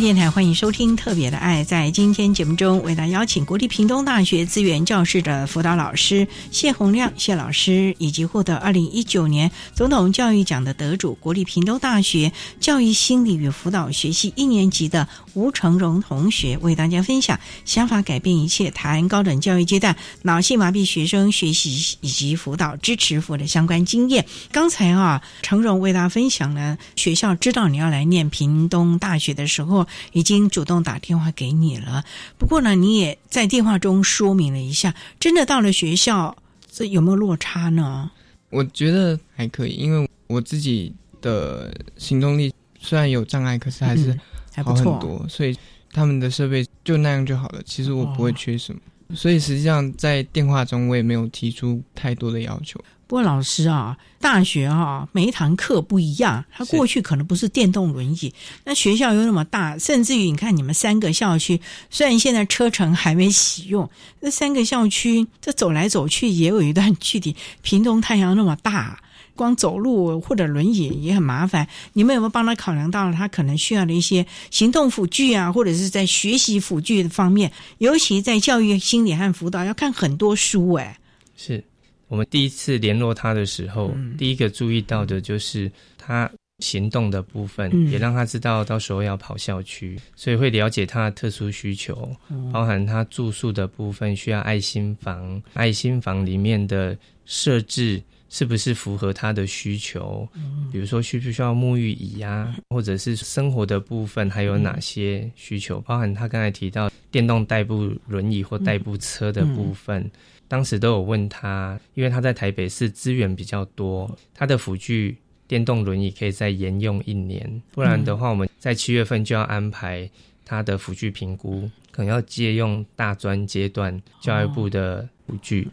[0.01, 1.63] 电台欢迎收听《特别的爱》。
[1.67, 24.27] 在今天节目中，为大家邀请国立屏东大学资源教室的辅导老师谢洪亮谢老师，以及获得二零一九年总统教育奖的得主国立屏东大学教育心理与辅导学系一年级的吴成荣同学，为大家分享“想法改变一切”谈高等教育阶段脑性麻痹学生学习以及辅导支持服务的相关经验。
[24.51, 32.05] 刚才啊，成荣为大家分享了学校知道你要来念屏东大学的时候，已经主动打电话给你了。
[32.39, 36.37] 不过呢，你也在电话中说明了一下，真的到了学校，
[36.71, 38.11] 这有没有落差呢？
[38.51, 44.19] 我觉得还可以，因为我自己的行动力虽然有障碍，可是还是
[44.63, 45.57] 好很多，所以
[45.93, 47.61] 他们的设备就那样就好了。
[47.65, 48.81] 其实我不会缺什么，
[49.15, 52.81] 所以实际上在电话中我也没有提出太多的要求。
[53.07, 56.45] 不过老师啊，大学啊，每一堂课不一样。
[56.49, 58.33] 他过去可能不是电动轮椅，
[58.65, 63.91] 那学校又那么大，甚至于你看你们三个校区，虽然现在车程还没启用，
[64.21, 67.35] 那三个校区这走来走去也有一段距离。
[67.63, 69.03] 屏东太阳那么大，
[69.41, 71.67] 光走路或者轮椅也很麻烦。
[71.95, 81.01] 你们有没有帮他考量到了他可能需要的一些行动辅具啊，或者是在学习辅具的方面，尤其在教育心理和辅导要看很多书哎。
[81.37, 81.65] 是。
[82.09, 86.29] 我们第一次联络他的时候，第一个注意到的就是他
[86.59, 92.11] 行动的部分，也让他知道到时候要跑校区，所以会了解他的特殊需求，
[92.53, 100.27] 包含他住宿的部分需要爱心房，爱心房里面的设置是不是符合他的需求？
[100.73, 105.81] 比如说需不需要沐浴椅呀，或者是生活的部分还有哪些需求？
[105.81, 110.11] 包含他刚才提到电动代步轮椅或代步车的部分。
[110.47, 115.17] 当时都有问他，因为他在台北市资源比较多，他的辅具
[115.47, 120.09] 电动轮椅可以再沿用一年，不然的话，我们在七月份就要安排
[120.45, 125.69] 他的辅具评估，可能要借用大专阶段教育部的辅具。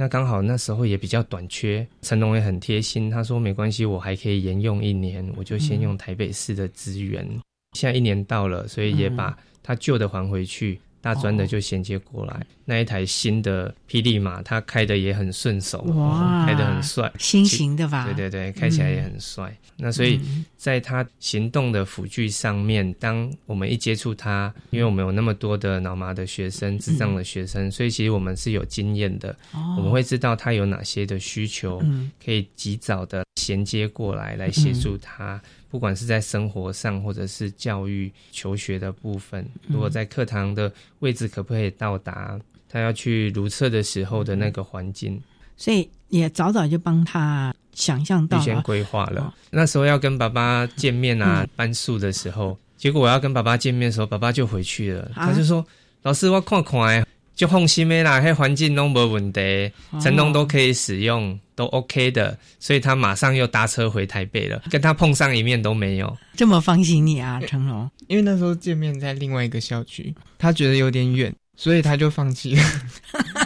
[0.00, 7.28] 那刚好那时候也比较短缺，成龙也很贴心，他说没关系，我还可以延用一年，我就先用台北市的资源。
[7.72, 10.78] 现在一年到了，所以也把他旧的还回去。
[11.00, 18.04] 大专的就衔接过来，那一台新的霹雳马，它开的也很顺手，哇，开的很帅，新型的吧？
[18.04, 19.56] 对对对，开起来也很帅。
[19.80, 20.20] 那所以
[20.56, 29.34] 在他行动的辅具上面，当我们一接触他，因为我们有那么多的脑麻的学生、智障的学生，所以其实我们是有经验的，
[29.76, 31.80] 我们会知道他有哪些的需求，
[32.24, 35.40] 可以及早的衔接过来，来协助他。
[35.70, 42.38] 不管是在生活上，或者是教育求学的部分，如果在课堂的位置可不可以到达
[42.68, 45.20] 他要去如厕的时候的那个环境，
[45.56, 49.34] 所以也早早就帮他想象到，先规划了。
[49.50, 55.64] 那时候要跟爸爸见面啊，搬宿的时候，结果我要跟爸爸见面的时候，爸爸就回去了，他就说
[56.02, 57.06] ：“老师，我看看。”
[57.38, 66.16] 就放心的啦，嘿，环境都没问题，成龙都可以使用，都 OK 的，所以他马上又搭车回台北了，跟他碰上一面都没有。
[66.36, 67.90] 这么放心你啊，成龙？
[68.06, 72.62] 因为那时候见面在另外一个校区，他觉得有点远，所以他就放弃了。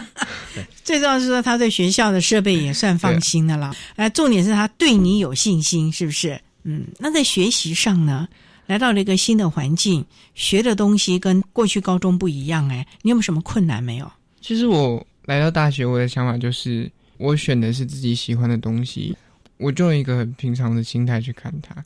[0.83, 6.39] 最重要是说他对学校的设备也算放心的了，哎，重点是他对你有信心，是不是？
[6.65, 8.27] 嗯，那在学习上呢？
[8.67, 10.05] 来到了一个新的环境，
[10.35, 12.69] 学的东西跟过去高中不一样。
[12.69, 14.09] 哎，你有没有什么困难没有？
[14.39, 19.15] 其实我来到大学，我的想法就是，我选的是自己喜欢的东西，
[19.57, 21.83] 我就用一个很平常的心态去看它。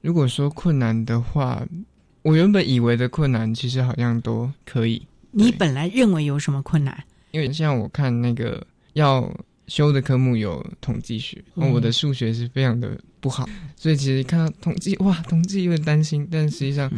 [0.00, 1.66] 如果说困难的话，
[2.22, 5.06] 我原本以为的困难，其实好像都可以。
[5.30, 7.04] 你本来认为有什么困难？
[7.30, 9.34] 因为像我看那个要。
[9.66, 16.28] 修的科目有统计学，我的数学是非常的不好，所以其实看到统计，哇，统计有点担心。
[16.30, 16.92] 但实际上，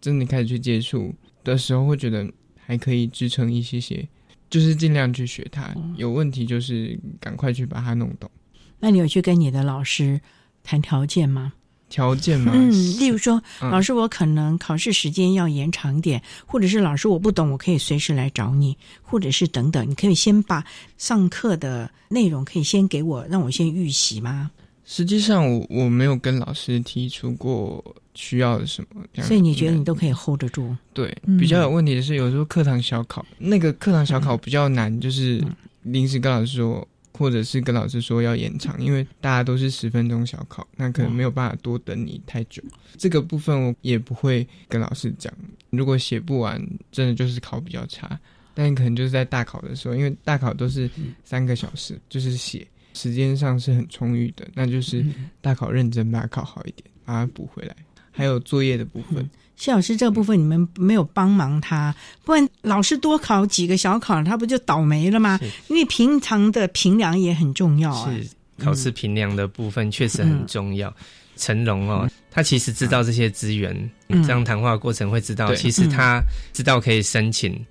[0.00, 1.12] 真的开始去接触
[1.42, 2.24] 的时候，会觉得
[2.64, 4.08] 还可以支撑一些些，
[4.52, 5.74] 就是尽量去学它。
[5.96, 8.30] 有问题就是赶快去把它弄懂。
[8.78, 10.20] 那你有去跟你的老师
[10.62, 11.54] 谈条件吗？
[11.88, 12.52] 条件吗？
[12.54, 20.64] 嗯，例如说，老师，我可能考试时间要延长点，或者是老师我不懂，我可以随时来找你，或者是等等，你可以先把
[20.96, 24.50] 上课的内容可以先给我，让我先预习吗？
[24.84, 30.76] 实际上，我我没有跟老师提出过需要什么，所以你觉得你都可以 hold 得住？
[30.92, 35.42] 对，比较有问题的是，有时候课堂小考，那个课堂小考比较难，就是
[35.82, 36.86] 临时跟老师说。
[37.14, 42.62] 或者是跟老师说要延长，因为大家都是十分钟小考，那可能没有办法多等你太久。
[42.96, 45.32] 这个部分我也不会跟老师讲。
[45.68, 46.60] 如果写不完，
[46.90, 48.18] 真的就是考比较差。
[48.54, 50.90] 但可能就是在大考的时候，因为大考都是
[51.22, 55.04] 三个小时，就是写时间上是很充裕的，那就是
[55.40, 57.74] 大考认真把它考好一点，把它补回来。
[58.10, 59.28] 还有作业的部分。
[59.56, 65.38] 谢老师，这部分你们没有帮忙他，不然老师多考几个小考，他不就倒霉了吗？
[65.68, 68.12] 因为平常的评量也很重要啊。
[68.12, 68.28] 是
[68.58, 70.92] 考试评量的部分确实很重要。
[71.36, 76.20] 成龙哦，他其实知道这些资源，这样谈话过程会知道，其实他
[76.52, 77.64] 知道可以申请，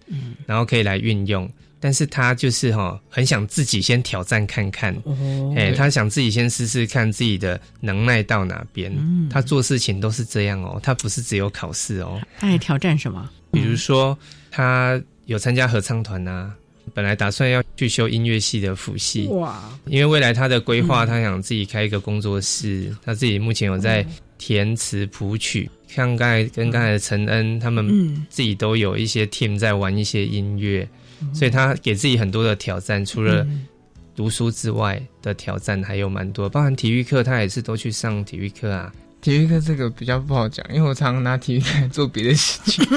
[0.48, 1.50] 然后可以来运用。
[1.84, 4.96] 但是他就是哈，很想自己先挑战看看，
[5.58, 8.96] 哎，他想自己先试试看自己的能耐到哪边。
[9.32, 12.22] 他做事情都是这样哦，他不是只有考试哦。
[12.40, 13.28] 他还挑战什么？
[13.52, 14.16] 比如说，
[14.52, 16.54] 他有参加合唱团啊，
[16.94, 19.68] 本来打算要去修音乐系的辅系，哇！
[19.86, 24.06] 因为未来他的规划，他想自己开一个工作室，他自己目前有在
[24.38, 27.88] 填词谱曲，像刚才跟刚才的陈恩他们
[28.30, 30.88] 自己都有一些 team 在玩一些音乐。
[31.34, 33.46] 所以他给自己很多的挑战，除了
[34.16, 38.92] 读书之外的挑战还有蛮多，包含体育课，他也是都去上体育课啊。
[39.22, 42.86] 体育课这个比较不好讲，因为我常常拿体育课来做别的事情。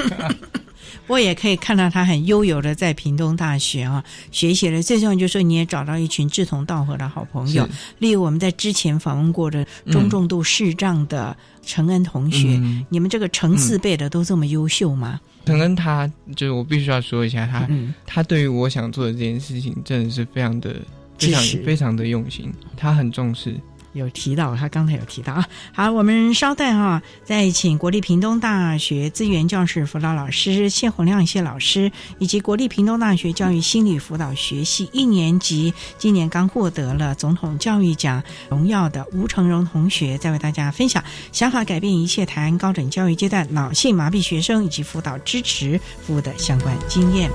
[1.05, 4.81] 不过也可以看到他很悠游的在屏东大学啊学习了。
[4.81, 7.67] 最重要就是说，你也找到一群志同道合的好朋友，
[7.99, 11.35] 例如我们在之前访问过的中重度视障的
[11.65, 12.59] 陈恩同学，
[12.89, 15.19] 你们这个成四辈的都这么优秀吗？
[15.45, 17.67] 承恩他就是我必须要说一下，他
[18.05, 20.75] 他对于我想做的这件事情真的是非常的
[21.17, 23.55] 非常非常的用心，他很重视。
[23.95, 25.47] 有提到，他刚才有提到啊。
[25.73, 47.31] 好，我们稍待哈，再请国立屏东大学资源教室辅导老师谢洪亮谢老师，以及国立屏东大学教育心理辅导学系一年级今年刚获得了总统教育奖荣耀的吴成荣同学，再为大家分享想法改变一切谈高等教育阶段脑性麻痹学生以及辅导支持服务的相关经验。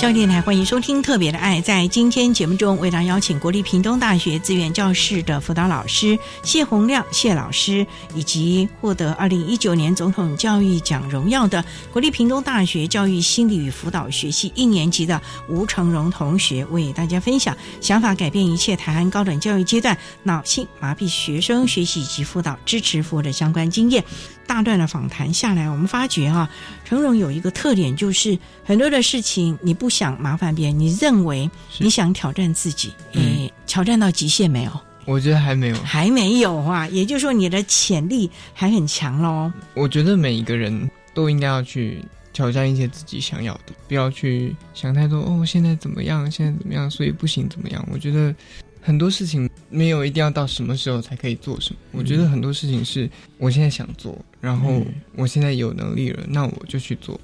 [0.00, 1.60] 教电台欢迎收听《特别的爱》。
[1.62, 15.20] 在今天节目中，为大家邀请国立屏东大学资源教室的辅导老师谢洪亮谢老师，以及获得二零一九年总统教育奖荣耀的国立屏东大学教育心理与辅导学系一年级的
[15.50, 24.02] 吴成荣同学，为大家分享想法改变一切台湾高等教育阶段脑性麻痹学生学习以及辅导支持服务的相关经验。
[24.50, 26.50] 大段的访谈下来，我们发觉哈，
[26.84, 31.48] 成荣有一个特点，就是很多的事情你不想麻烦别人，你认为
[31.78, 34.72] 你想挑战自己，你挑战到极限没有？
[35.04, 36.88] 我觉得还没有，还没有啊。
[36.88, 39.52] 也就是说，你的潜力还很强喽。
[39.74, 45.46] 我觉得每一个人都应该要去挑战一些自己想要的，不要去想太多哦。
[45.46, 46.28] 现在怎么样？
[46.28, 46.90] 现在怎么样？
[46.90, 47.88] 所以不行怎么样？
[47.92, 48.34] 我觉得。
[48.82, 54.82] 很多事情没有一定要到什么时候才可以做什么，我觉得很多事情是我现在想做，然后
[55.14, 57.20] 我现在有能力了，那我就去做。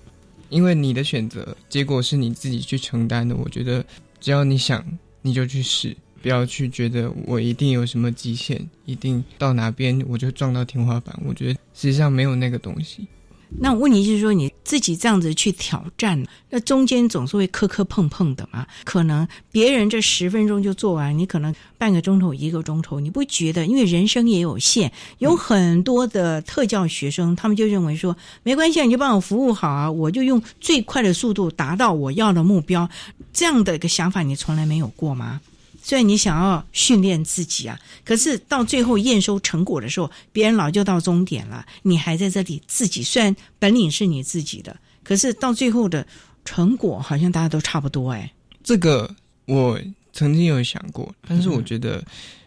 [0.48, 3.34] 因为你的选择结果是你自己去承担的。
[3.34, 3.84] 我觉得
[4.20, 4.84] 只要你想，
[5.22, 11.18] 你就去试，不要去觉得我一定有什么极限，一定到哪边我就撞到天花板。
[11.24, 13.08] 我觉得实际上没有那个东西。
[13.49, 18.66] 那问题就是说，你自己这样子去挑战，那中间总是会磕磕碰碰的嘛。
[18.84, 23.66] 可能别人这十分钟就做完，你可能半个钟头、一个钟头，你不觉得？
[23.66, 32.88] 因为人生也有限，有很多的特教学生，他们就认为说，没关系，你就帮我服务好啊，我就用最快的速度达到我要的目标。
[33.32, 35.40] 这样的一个想法，你从来没有过吗？
[35.87, 43.05] 虽然你想要训练自己啊，可是到最后验收成果的时候，别人老就到终点了，你还在这里自己。
[43.05, 46.05] 虽然本领是你自己的，可是到最后的
[46.45, 48.28] 成果好像大家都差不多哎。
[48.64, 49.09] 这个
[49.45, 49.80] 我
[50.12, 52.05] 曾经有想过，但是我觉得，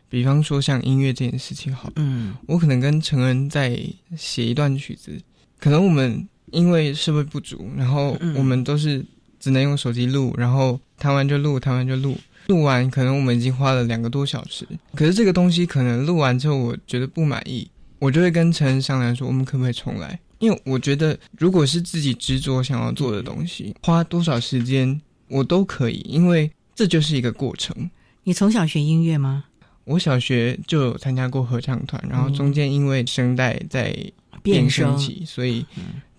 [0.09, 3.81] 比方说像音乐这件事情，好，嗯，我可能跟陈恩在
[4.17, 5.17] 写一段曲子，
[5.57, 9.05] 可能我们因为设备不足，然后我们都是
[9.39, 12.17] 只能用手机录，然后弹完就录，弹完就录。
[12.49, 17.69] 录完可能我们已经花了两个多小时，可是这个东西可能录完之后我觉得不满意，
[17.99, 20.19] 我就会跟陈恩商量说，我们可不可以重来？
[20.39, 27.89] 因为我觉得如果是自己执着想要做的东西，花多少时间我都可以，因为这就是一个过程。
[28.23, 29.45] 你从小学音乐吗？
[29.85, 33.95] 我小学就有参加过合唱团，然后中间因为声带在
[34.41, 35.63] 变声期，所以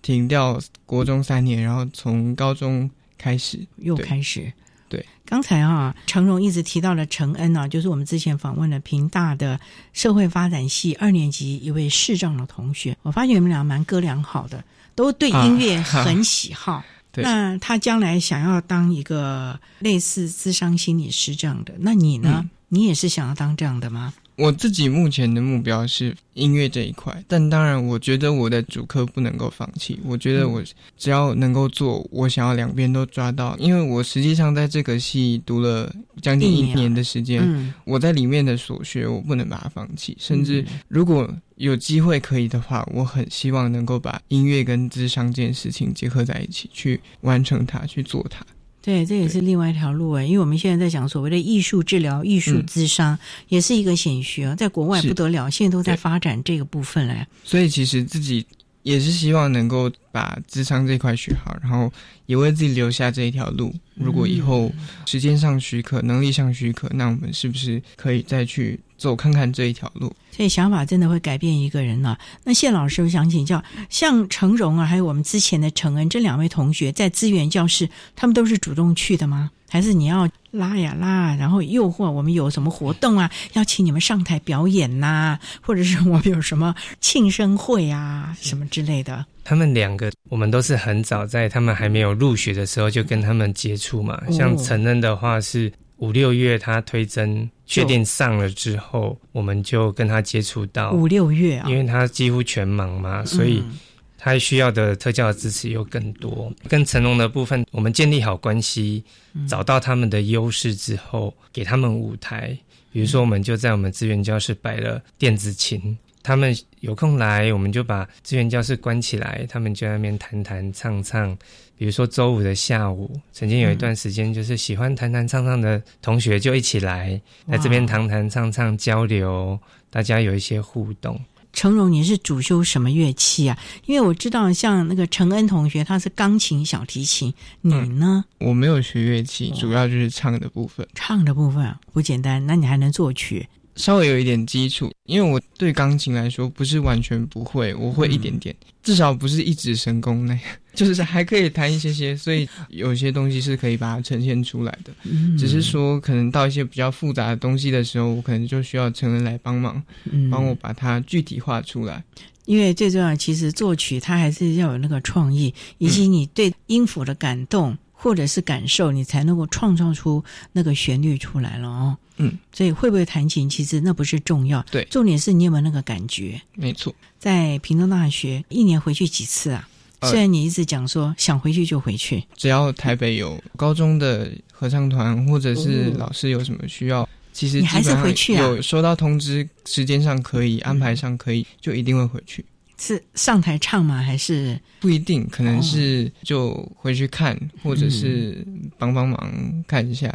[0.01, 4.53] 停掉国中三年，然后从高中开始又开始。
[4.91, 9.57] 对，刚才啊，成荣一直提到了陈恩啊，就是我们之前访问了平大的
[9.93, 12.97] 社会发展系二年级一位视障的同学。
[13.01, 14.61] 我发现你们俩蛮哥俩好的，
[14.93, 16.83] 都对音乐很喜好。
[17.13, 22.49] 对那他将来想要当一个类似智商心理师这样的，那你呢？
[22.67, 24.13] 你也是想要当这样的吗？
[24.41, 29.99] 我自己目前的目标是音乐这一块，但当然，我觉得我的主科不能够放弃。
[30.03, 30.63] 我觉得我
[30.97, 33.55] 只要能够做，我想要两边都抓到。
[33.59, 40.17] 因为我实际上在这个系读了将近一年的时间，嗯我在里面的所学，我不能把它放弃。
[40.19, 48.43] 甚至如果有机会可以的话，我很希望能够把音乐跟智商这件事情结合在一起，去完成它，去做它。
[48.81, 53.17] 对，这也是另外一条路哎，因为我们现在在讲所谓的艺术治疗、艺术咨商，
[53.47, 57.27] 也是一个显学啊，在国外不得了，现在都在发展这个部分了。
[57.43, 58.43] 所以其实自己
[58.81, 61.91] 也是希望能够把智商这块学好，然后
[62.25, 63.73] 也为自己留下这一条路。
[63.95, 64.71] 如果以后
[65.05, 70.13] 时间上许可、能力上许可，那我们是不是可以再去走看看这一条路？
[70.31, 79.51] 所以想法真的会改变一个人呢、那谢老师，我想请教，像程荣啊，还有我们之前的程恩这两位同学，在资源教室，他们都是主动去的吗？
[79.69, 89.25] 还是你要拉呀拉，然后诱惑我们有什么活动啊，要请你们上台表演呐、或者是我们有什么庆生会啊，什么之类的？
[89.43, 94.21] 他们两个，我们都是很早在他们还没有入学的时候就跟他们接触嘛。
[94.27, 103.77] 哦像陈恩的话是五六月他推甄确定上了之后，我们就跟他接触到五六月啊因为他几乎全盲嘛，所以嗯
[104.17, 106.53] 他需要的特教的支持又更多。
[106.67, 112.55] 跟成龙的部分，我们建立好关系，嗯找到他们的优势之后，给他们舞台。
[112.91, 121.37] 比如说，我们就在我们资源教室摆了电子琴，他们有空来，我们就把资源教室关起来，他们就在那边弹弹唱唱。
[121.77, 127.19] 比如说周五的下午，曾经有一段时间，就是喜欢弹弹唱唱的同学就一起来，
[127.49, 129.59] 在这边弹弹唱唱交流，
[129.89, 131.19] 大家有一些互动。
[131.53, 133.57] 成荣，你是主修什么乐器啊？
[133.85, 138.23] 因为我知道，像那个陈恩同学，他是钢琴、小提琴，你呢？
[138.37, 140.87] 我没有学乐器，主要就是唱的部分。
[140.93, 143.49] 唱的部分不简单，那你还能作曲？
[143.75, 150.43] 稍微有一点基础，因为我对钢琴来说不是完全不会，我会一点点，至少不是一指神功那样，
[150.75, 154.93] 就是还可以弹一些些，所以有些东西是可以把它呈现出来的。
[155.03, 162.03] 嗯只是说可能到一些比较复杂的东西的时候，我可能就需要成人来帮忙，嗯帮我把它具体化出来。
[162.45, 171.97] 因为最重要，其实作曲它还是要有那个创意，以及你对音符的感动或者是感受，你才能够创造出那个旋律出来了哦。
[172.17, 176.41] 嗯，所以会不会弹琴，其实那不是重要，对，重点是你有没有那个感觉。
[176.55, 179.67] 没错，在屏东大学一年回去几次啊？
[179.99, 192.43] 呃虽然你一直讲说想回去就回去，只要台北有高中的合唱团，或者是哦老师有什么需要，其实你还是回去啊有收到通知，时间上可以，安排上可以，就一定会回去。
[192.83, 194.01] 是上台唱吗？
[194.01, 198.43] 还是不一定，可能哦是就回去看，或者是
[198.79, 200.11] 帮帮忙看一下。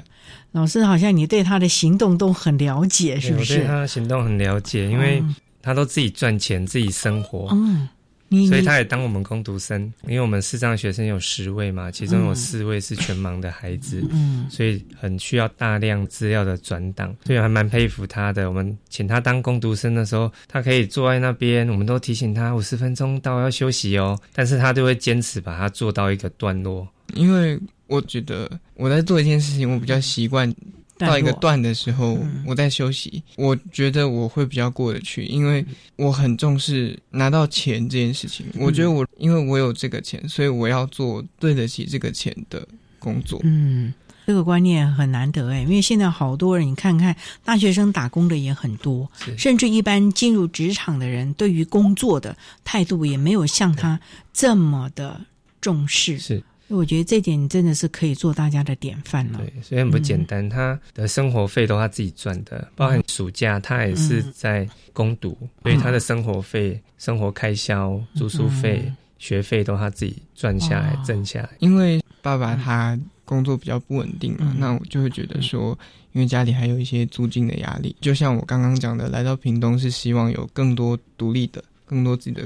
[0.51, 3.67] 老师好像你对他的行动都很了解，是不是对我对？
[3.69, 7.49] 他的行动很了解，因为哦他都自己赚钱，自己生活。
[7.53, 7.89] 嗯，
[8.29, 18.49] 你所以他也当我们工读生，因为我们视障学生有十位嘛，其中有四位是全盲的孩子，嗯所以很需要大量资料的转档，所以还蛮佩服他的。
[18.49, 26.87] 我们请他当工读生的时候，他可以坐在那边，我们都提醒他五十分钟到要休息哦，但是他就会坚持把它做到一个段落。
[27.14, 30.53] 因为我觉得我在做一件事情，我比较习惯
[30.99, 33.22] 到一个段的时候嗯，我在休息。
[33.36, 35.64] 我觉得我会比较过得去，因为
[35.97, 38.47] 我很重视拿到钱这件事情。
[38.59, 42.66] 我觉得我因为我有这个钱，所以我要做对得起这个钱的
[42.99, 43.40] 工作。
[43.44, 43.92] 嗯，
[44.26, 54.01] 这个观念很难得哎，因为现在好多人，你看看大学生打工的也很多，甚至一般进入职场的人，对于工作的态度也没有像他
[54.32, 55.20] 这么的
[55.61, 56.18] 重视。
[56.18, 59.39] 是，我觉得这点真的是可以做大家的典范了。
[59.39, 60.49] 对，所以很不简单。
[60.49, 71.51] 他的生活费都他自己赚的，包含暑假他也是在攻读，所以他的生活费、生活开销、住宿费、学费都他自己赚下来、挣下来。
[71.61, 75.79] 因为爸爸他工作比较不稳定嘛，那我就会觉得说，
[76.12, 82.43] 因为家里还有一些租金的压力，就像我刚刚讲的，来到屏东是希望有更多独立的、更多自己的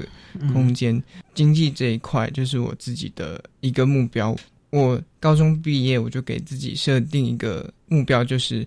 [0.53, 1.01] 空间。
[1.33, 4.35] 经济这一块就是我自己的一个目标。
[4.69, 8.65] 我高中毕业，我就给自己设定一个目标，就是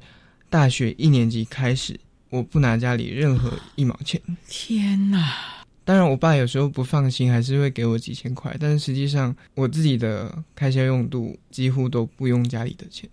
[0.51, 1.99] 大学一年级开始，
[2.29, 4.21] 我不拿家里任何一毛钱。
[4.47, 5.35] 天哪！
[5.87, 13.09] 当然，我爸有时候不放心，还是会给我几千块，但是实际上我自己的开销用度几乎都不用家里的钱。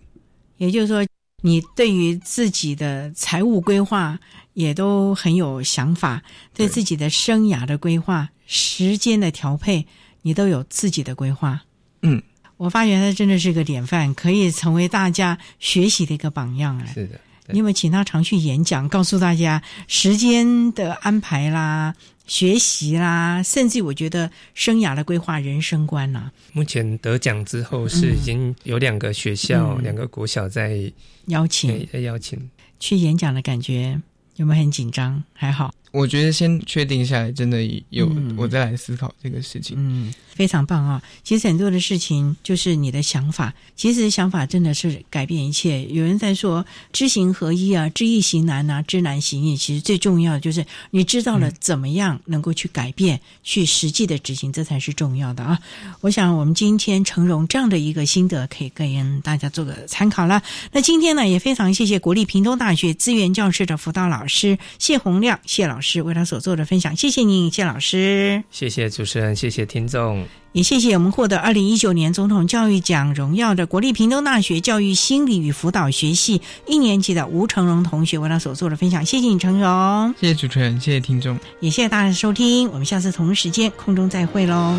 [0.56, 1.04] 也就是说，
[1.42, 4.18] 你对于自己的财务规划
[4.54, 6.22] 也都很有想法，
[6.54, 9.86] 对自己的生涯的规划、时间的调配，
[10.22, 11.62] 你都有自己的规划。
[12.02, 12.22] 嗯，
[12.56, 16.92] 我发觉他真的是个典范，可以成为大家学习的一个榜样哎。
[16.92, 21.94] 是的，你有没有请他常去演讲，告诉大家时间的安排啦、
[22.26, 29.82] 学习啦，甚至我觉得生涯的规划、人生观呐、目前得奖之后是已经有两个学校、嗯。
[29.82, 30.92] 两个国小在
[31.26, 31.88] 邀请。
[31.92, 32.50] 在邀请。
[32.78, 34.00] 去演讲的感觉，
[34.42, 35.22] 有没有很紧张？
[35.32, 39.76] 还好，我觉得先确定下来，真的有、嗯我再来思考这个事情。
[39.78, 41.02] 嗯，非常棒啊！
[41.22, 45.84] 其实很多的事情就是你的想法，其实想法真的是改变一切。
[45.84, 49.54] 有人在说知行合一啊，知易行难啊，知难行易。
[49.54, 55.58] 其实最重要的就是你知道了怎么样能够去改变，去实际的执行，这才是重要的啊！
[56.00, 60.42] 我想我们今天成荣这样的一个心得，可以跟大家做个参考了。
[60.72, 68.44] 那今天呢，也非常谢谢国立屏东大学资源教室的辅导老师谢洪亮谢老师为他所做的分享，谢谢你，谢老师。
[68.50, 70.24] 谢谢主持人，谢谢听众。
[70.52, 84.78] 也谢谢我们获得二零一九年总统教育奖荣耀的国立屏东大学教育心理与辅导学系一年级的吴成荣同学为他所做的分享，谢谢你，成荣，谢谢主持人，谢谢听众，也谢谢大家的收听，我们下次同一时间空中再会喽。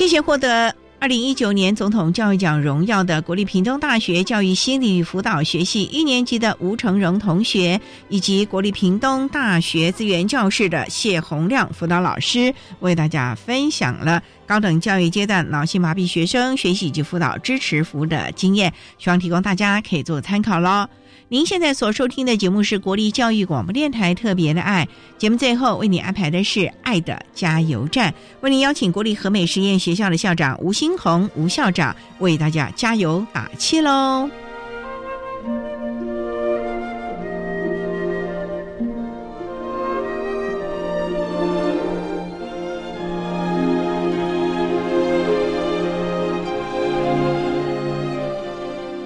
[0.00, 7.78] 谢谢获得二零一九年总统教育奖荣耀的国立屏东大学教育心理辅导学系一年级的吴成荣同学，
[8.08, 20.88] 以及国立屏东大学资源教室的谢洪亮辅导老师，为大家分享了高等教育阶段脑性麻痹学生学习及辅导支持服务的经验，希望提供大家可以做参考喽。
[21.32, 34.28] 您现在所收听的节目是国立教育广播电台特别的爱节目，最后为你安排的是爱的加油站，为您邀请国立和美实验学校的校长吴新红吴校长为大家加油打气喽。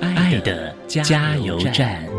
[0.00, 2.13] 爱的加油站。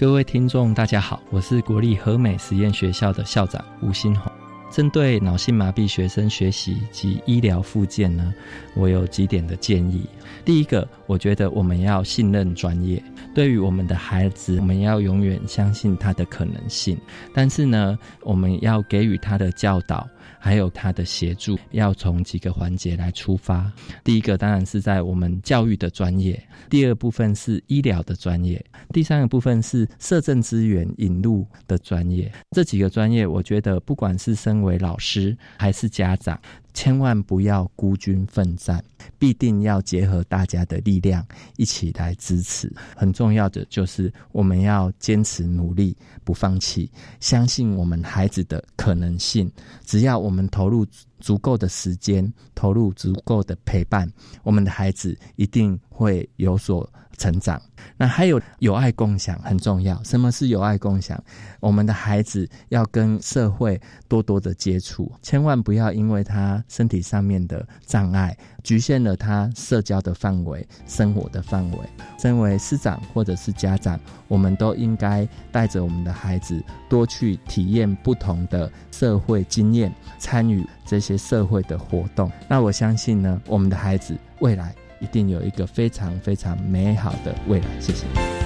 [0.00, 4.32] 各位听众，大家好，我是国立和美实验学校的校长吴新红。
[4.70, 8.32] 针对脑性麻痹学生学习及医疗附件呢，
[8.74, 10.06] 我有几点的建议。
[10.42, 13.02] 第一个，我觉得我们要信任专业，
[13.34, 16.96] 对于我们的孩子，我们要永远相信他的可能性。
[17.34, 20.08] 但是呢，我们要给予他的教导。
[20.42, 23.70] 还有他的协助，要从几个环节来出发。
[24.02, 32.32] 第一个当然是在我们教育的专业，第二部分是医疗的专业，第三个部分是社政资源引入的专业。
[32.52, 36.40] 这几个专业，我觉得不管是身为老师还是家长，
[36.72, 38.82] 千万不要孤军奋战，
[39.18, 41.24] 必定要结合大家的力量
[41.58, 42.72] 一起来支持。
[42.96, 45.94] 很重要的就是我们要坚持努力，
[46.30, 49.50] 不放弃，相信我们孩子的可能性。
[49.84, 50.86] 只要我们投入
[51.20, 54.10] 足够的时间，投入足够的陪伴，
[54.42, 57.60] 我们的孩子一定会有所成长。
[57.96, 60.02] 那还有有爱共享很重要。
[60.02, 61.22] 什么是有爱共享？
[61.60, 71.78] 我们的孩子要跟社会多多的接触，千万不要因为他身体上面的障碍，局限了他社交的范围、生活的范围。
[72.18, 73.98] 身为师长或者是家长，
[74.28, 82.28] 我们都应该带着我们的孩子多去体验不同的社会经验，参与这些社会的活动。
[82.48, 84.74] 那我相信呢，我们的孩子未来。
[84.98, 87.66] 一定有一个非常非常美好的未来。
[87.80, 88.39] 谢谢。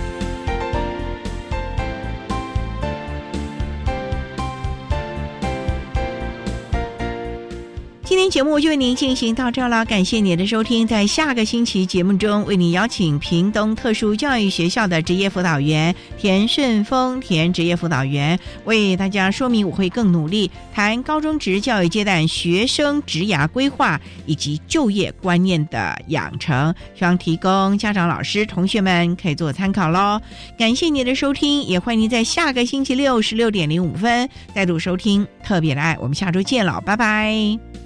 [8.24, 10.86] 天节目就为您进行到这儿了，感谢您的收听。
[10.86, 30.18] 在下个星期节目中，为您邀请屏东特殊教育学校的职业辅导员田顺峰田职业辅导员为大家说明我会更努力谈高中职教育阶段学生职涯规划以及就业观念的养成，希望提供家长、老师、同学们可以做参考喽。
[30.58, 35.94] 感谢您的收听，也欢迎您在下个星期六十六点零五分再度收听特别的爱。
[36.00, 37.83] 我们下周见了，拜拜。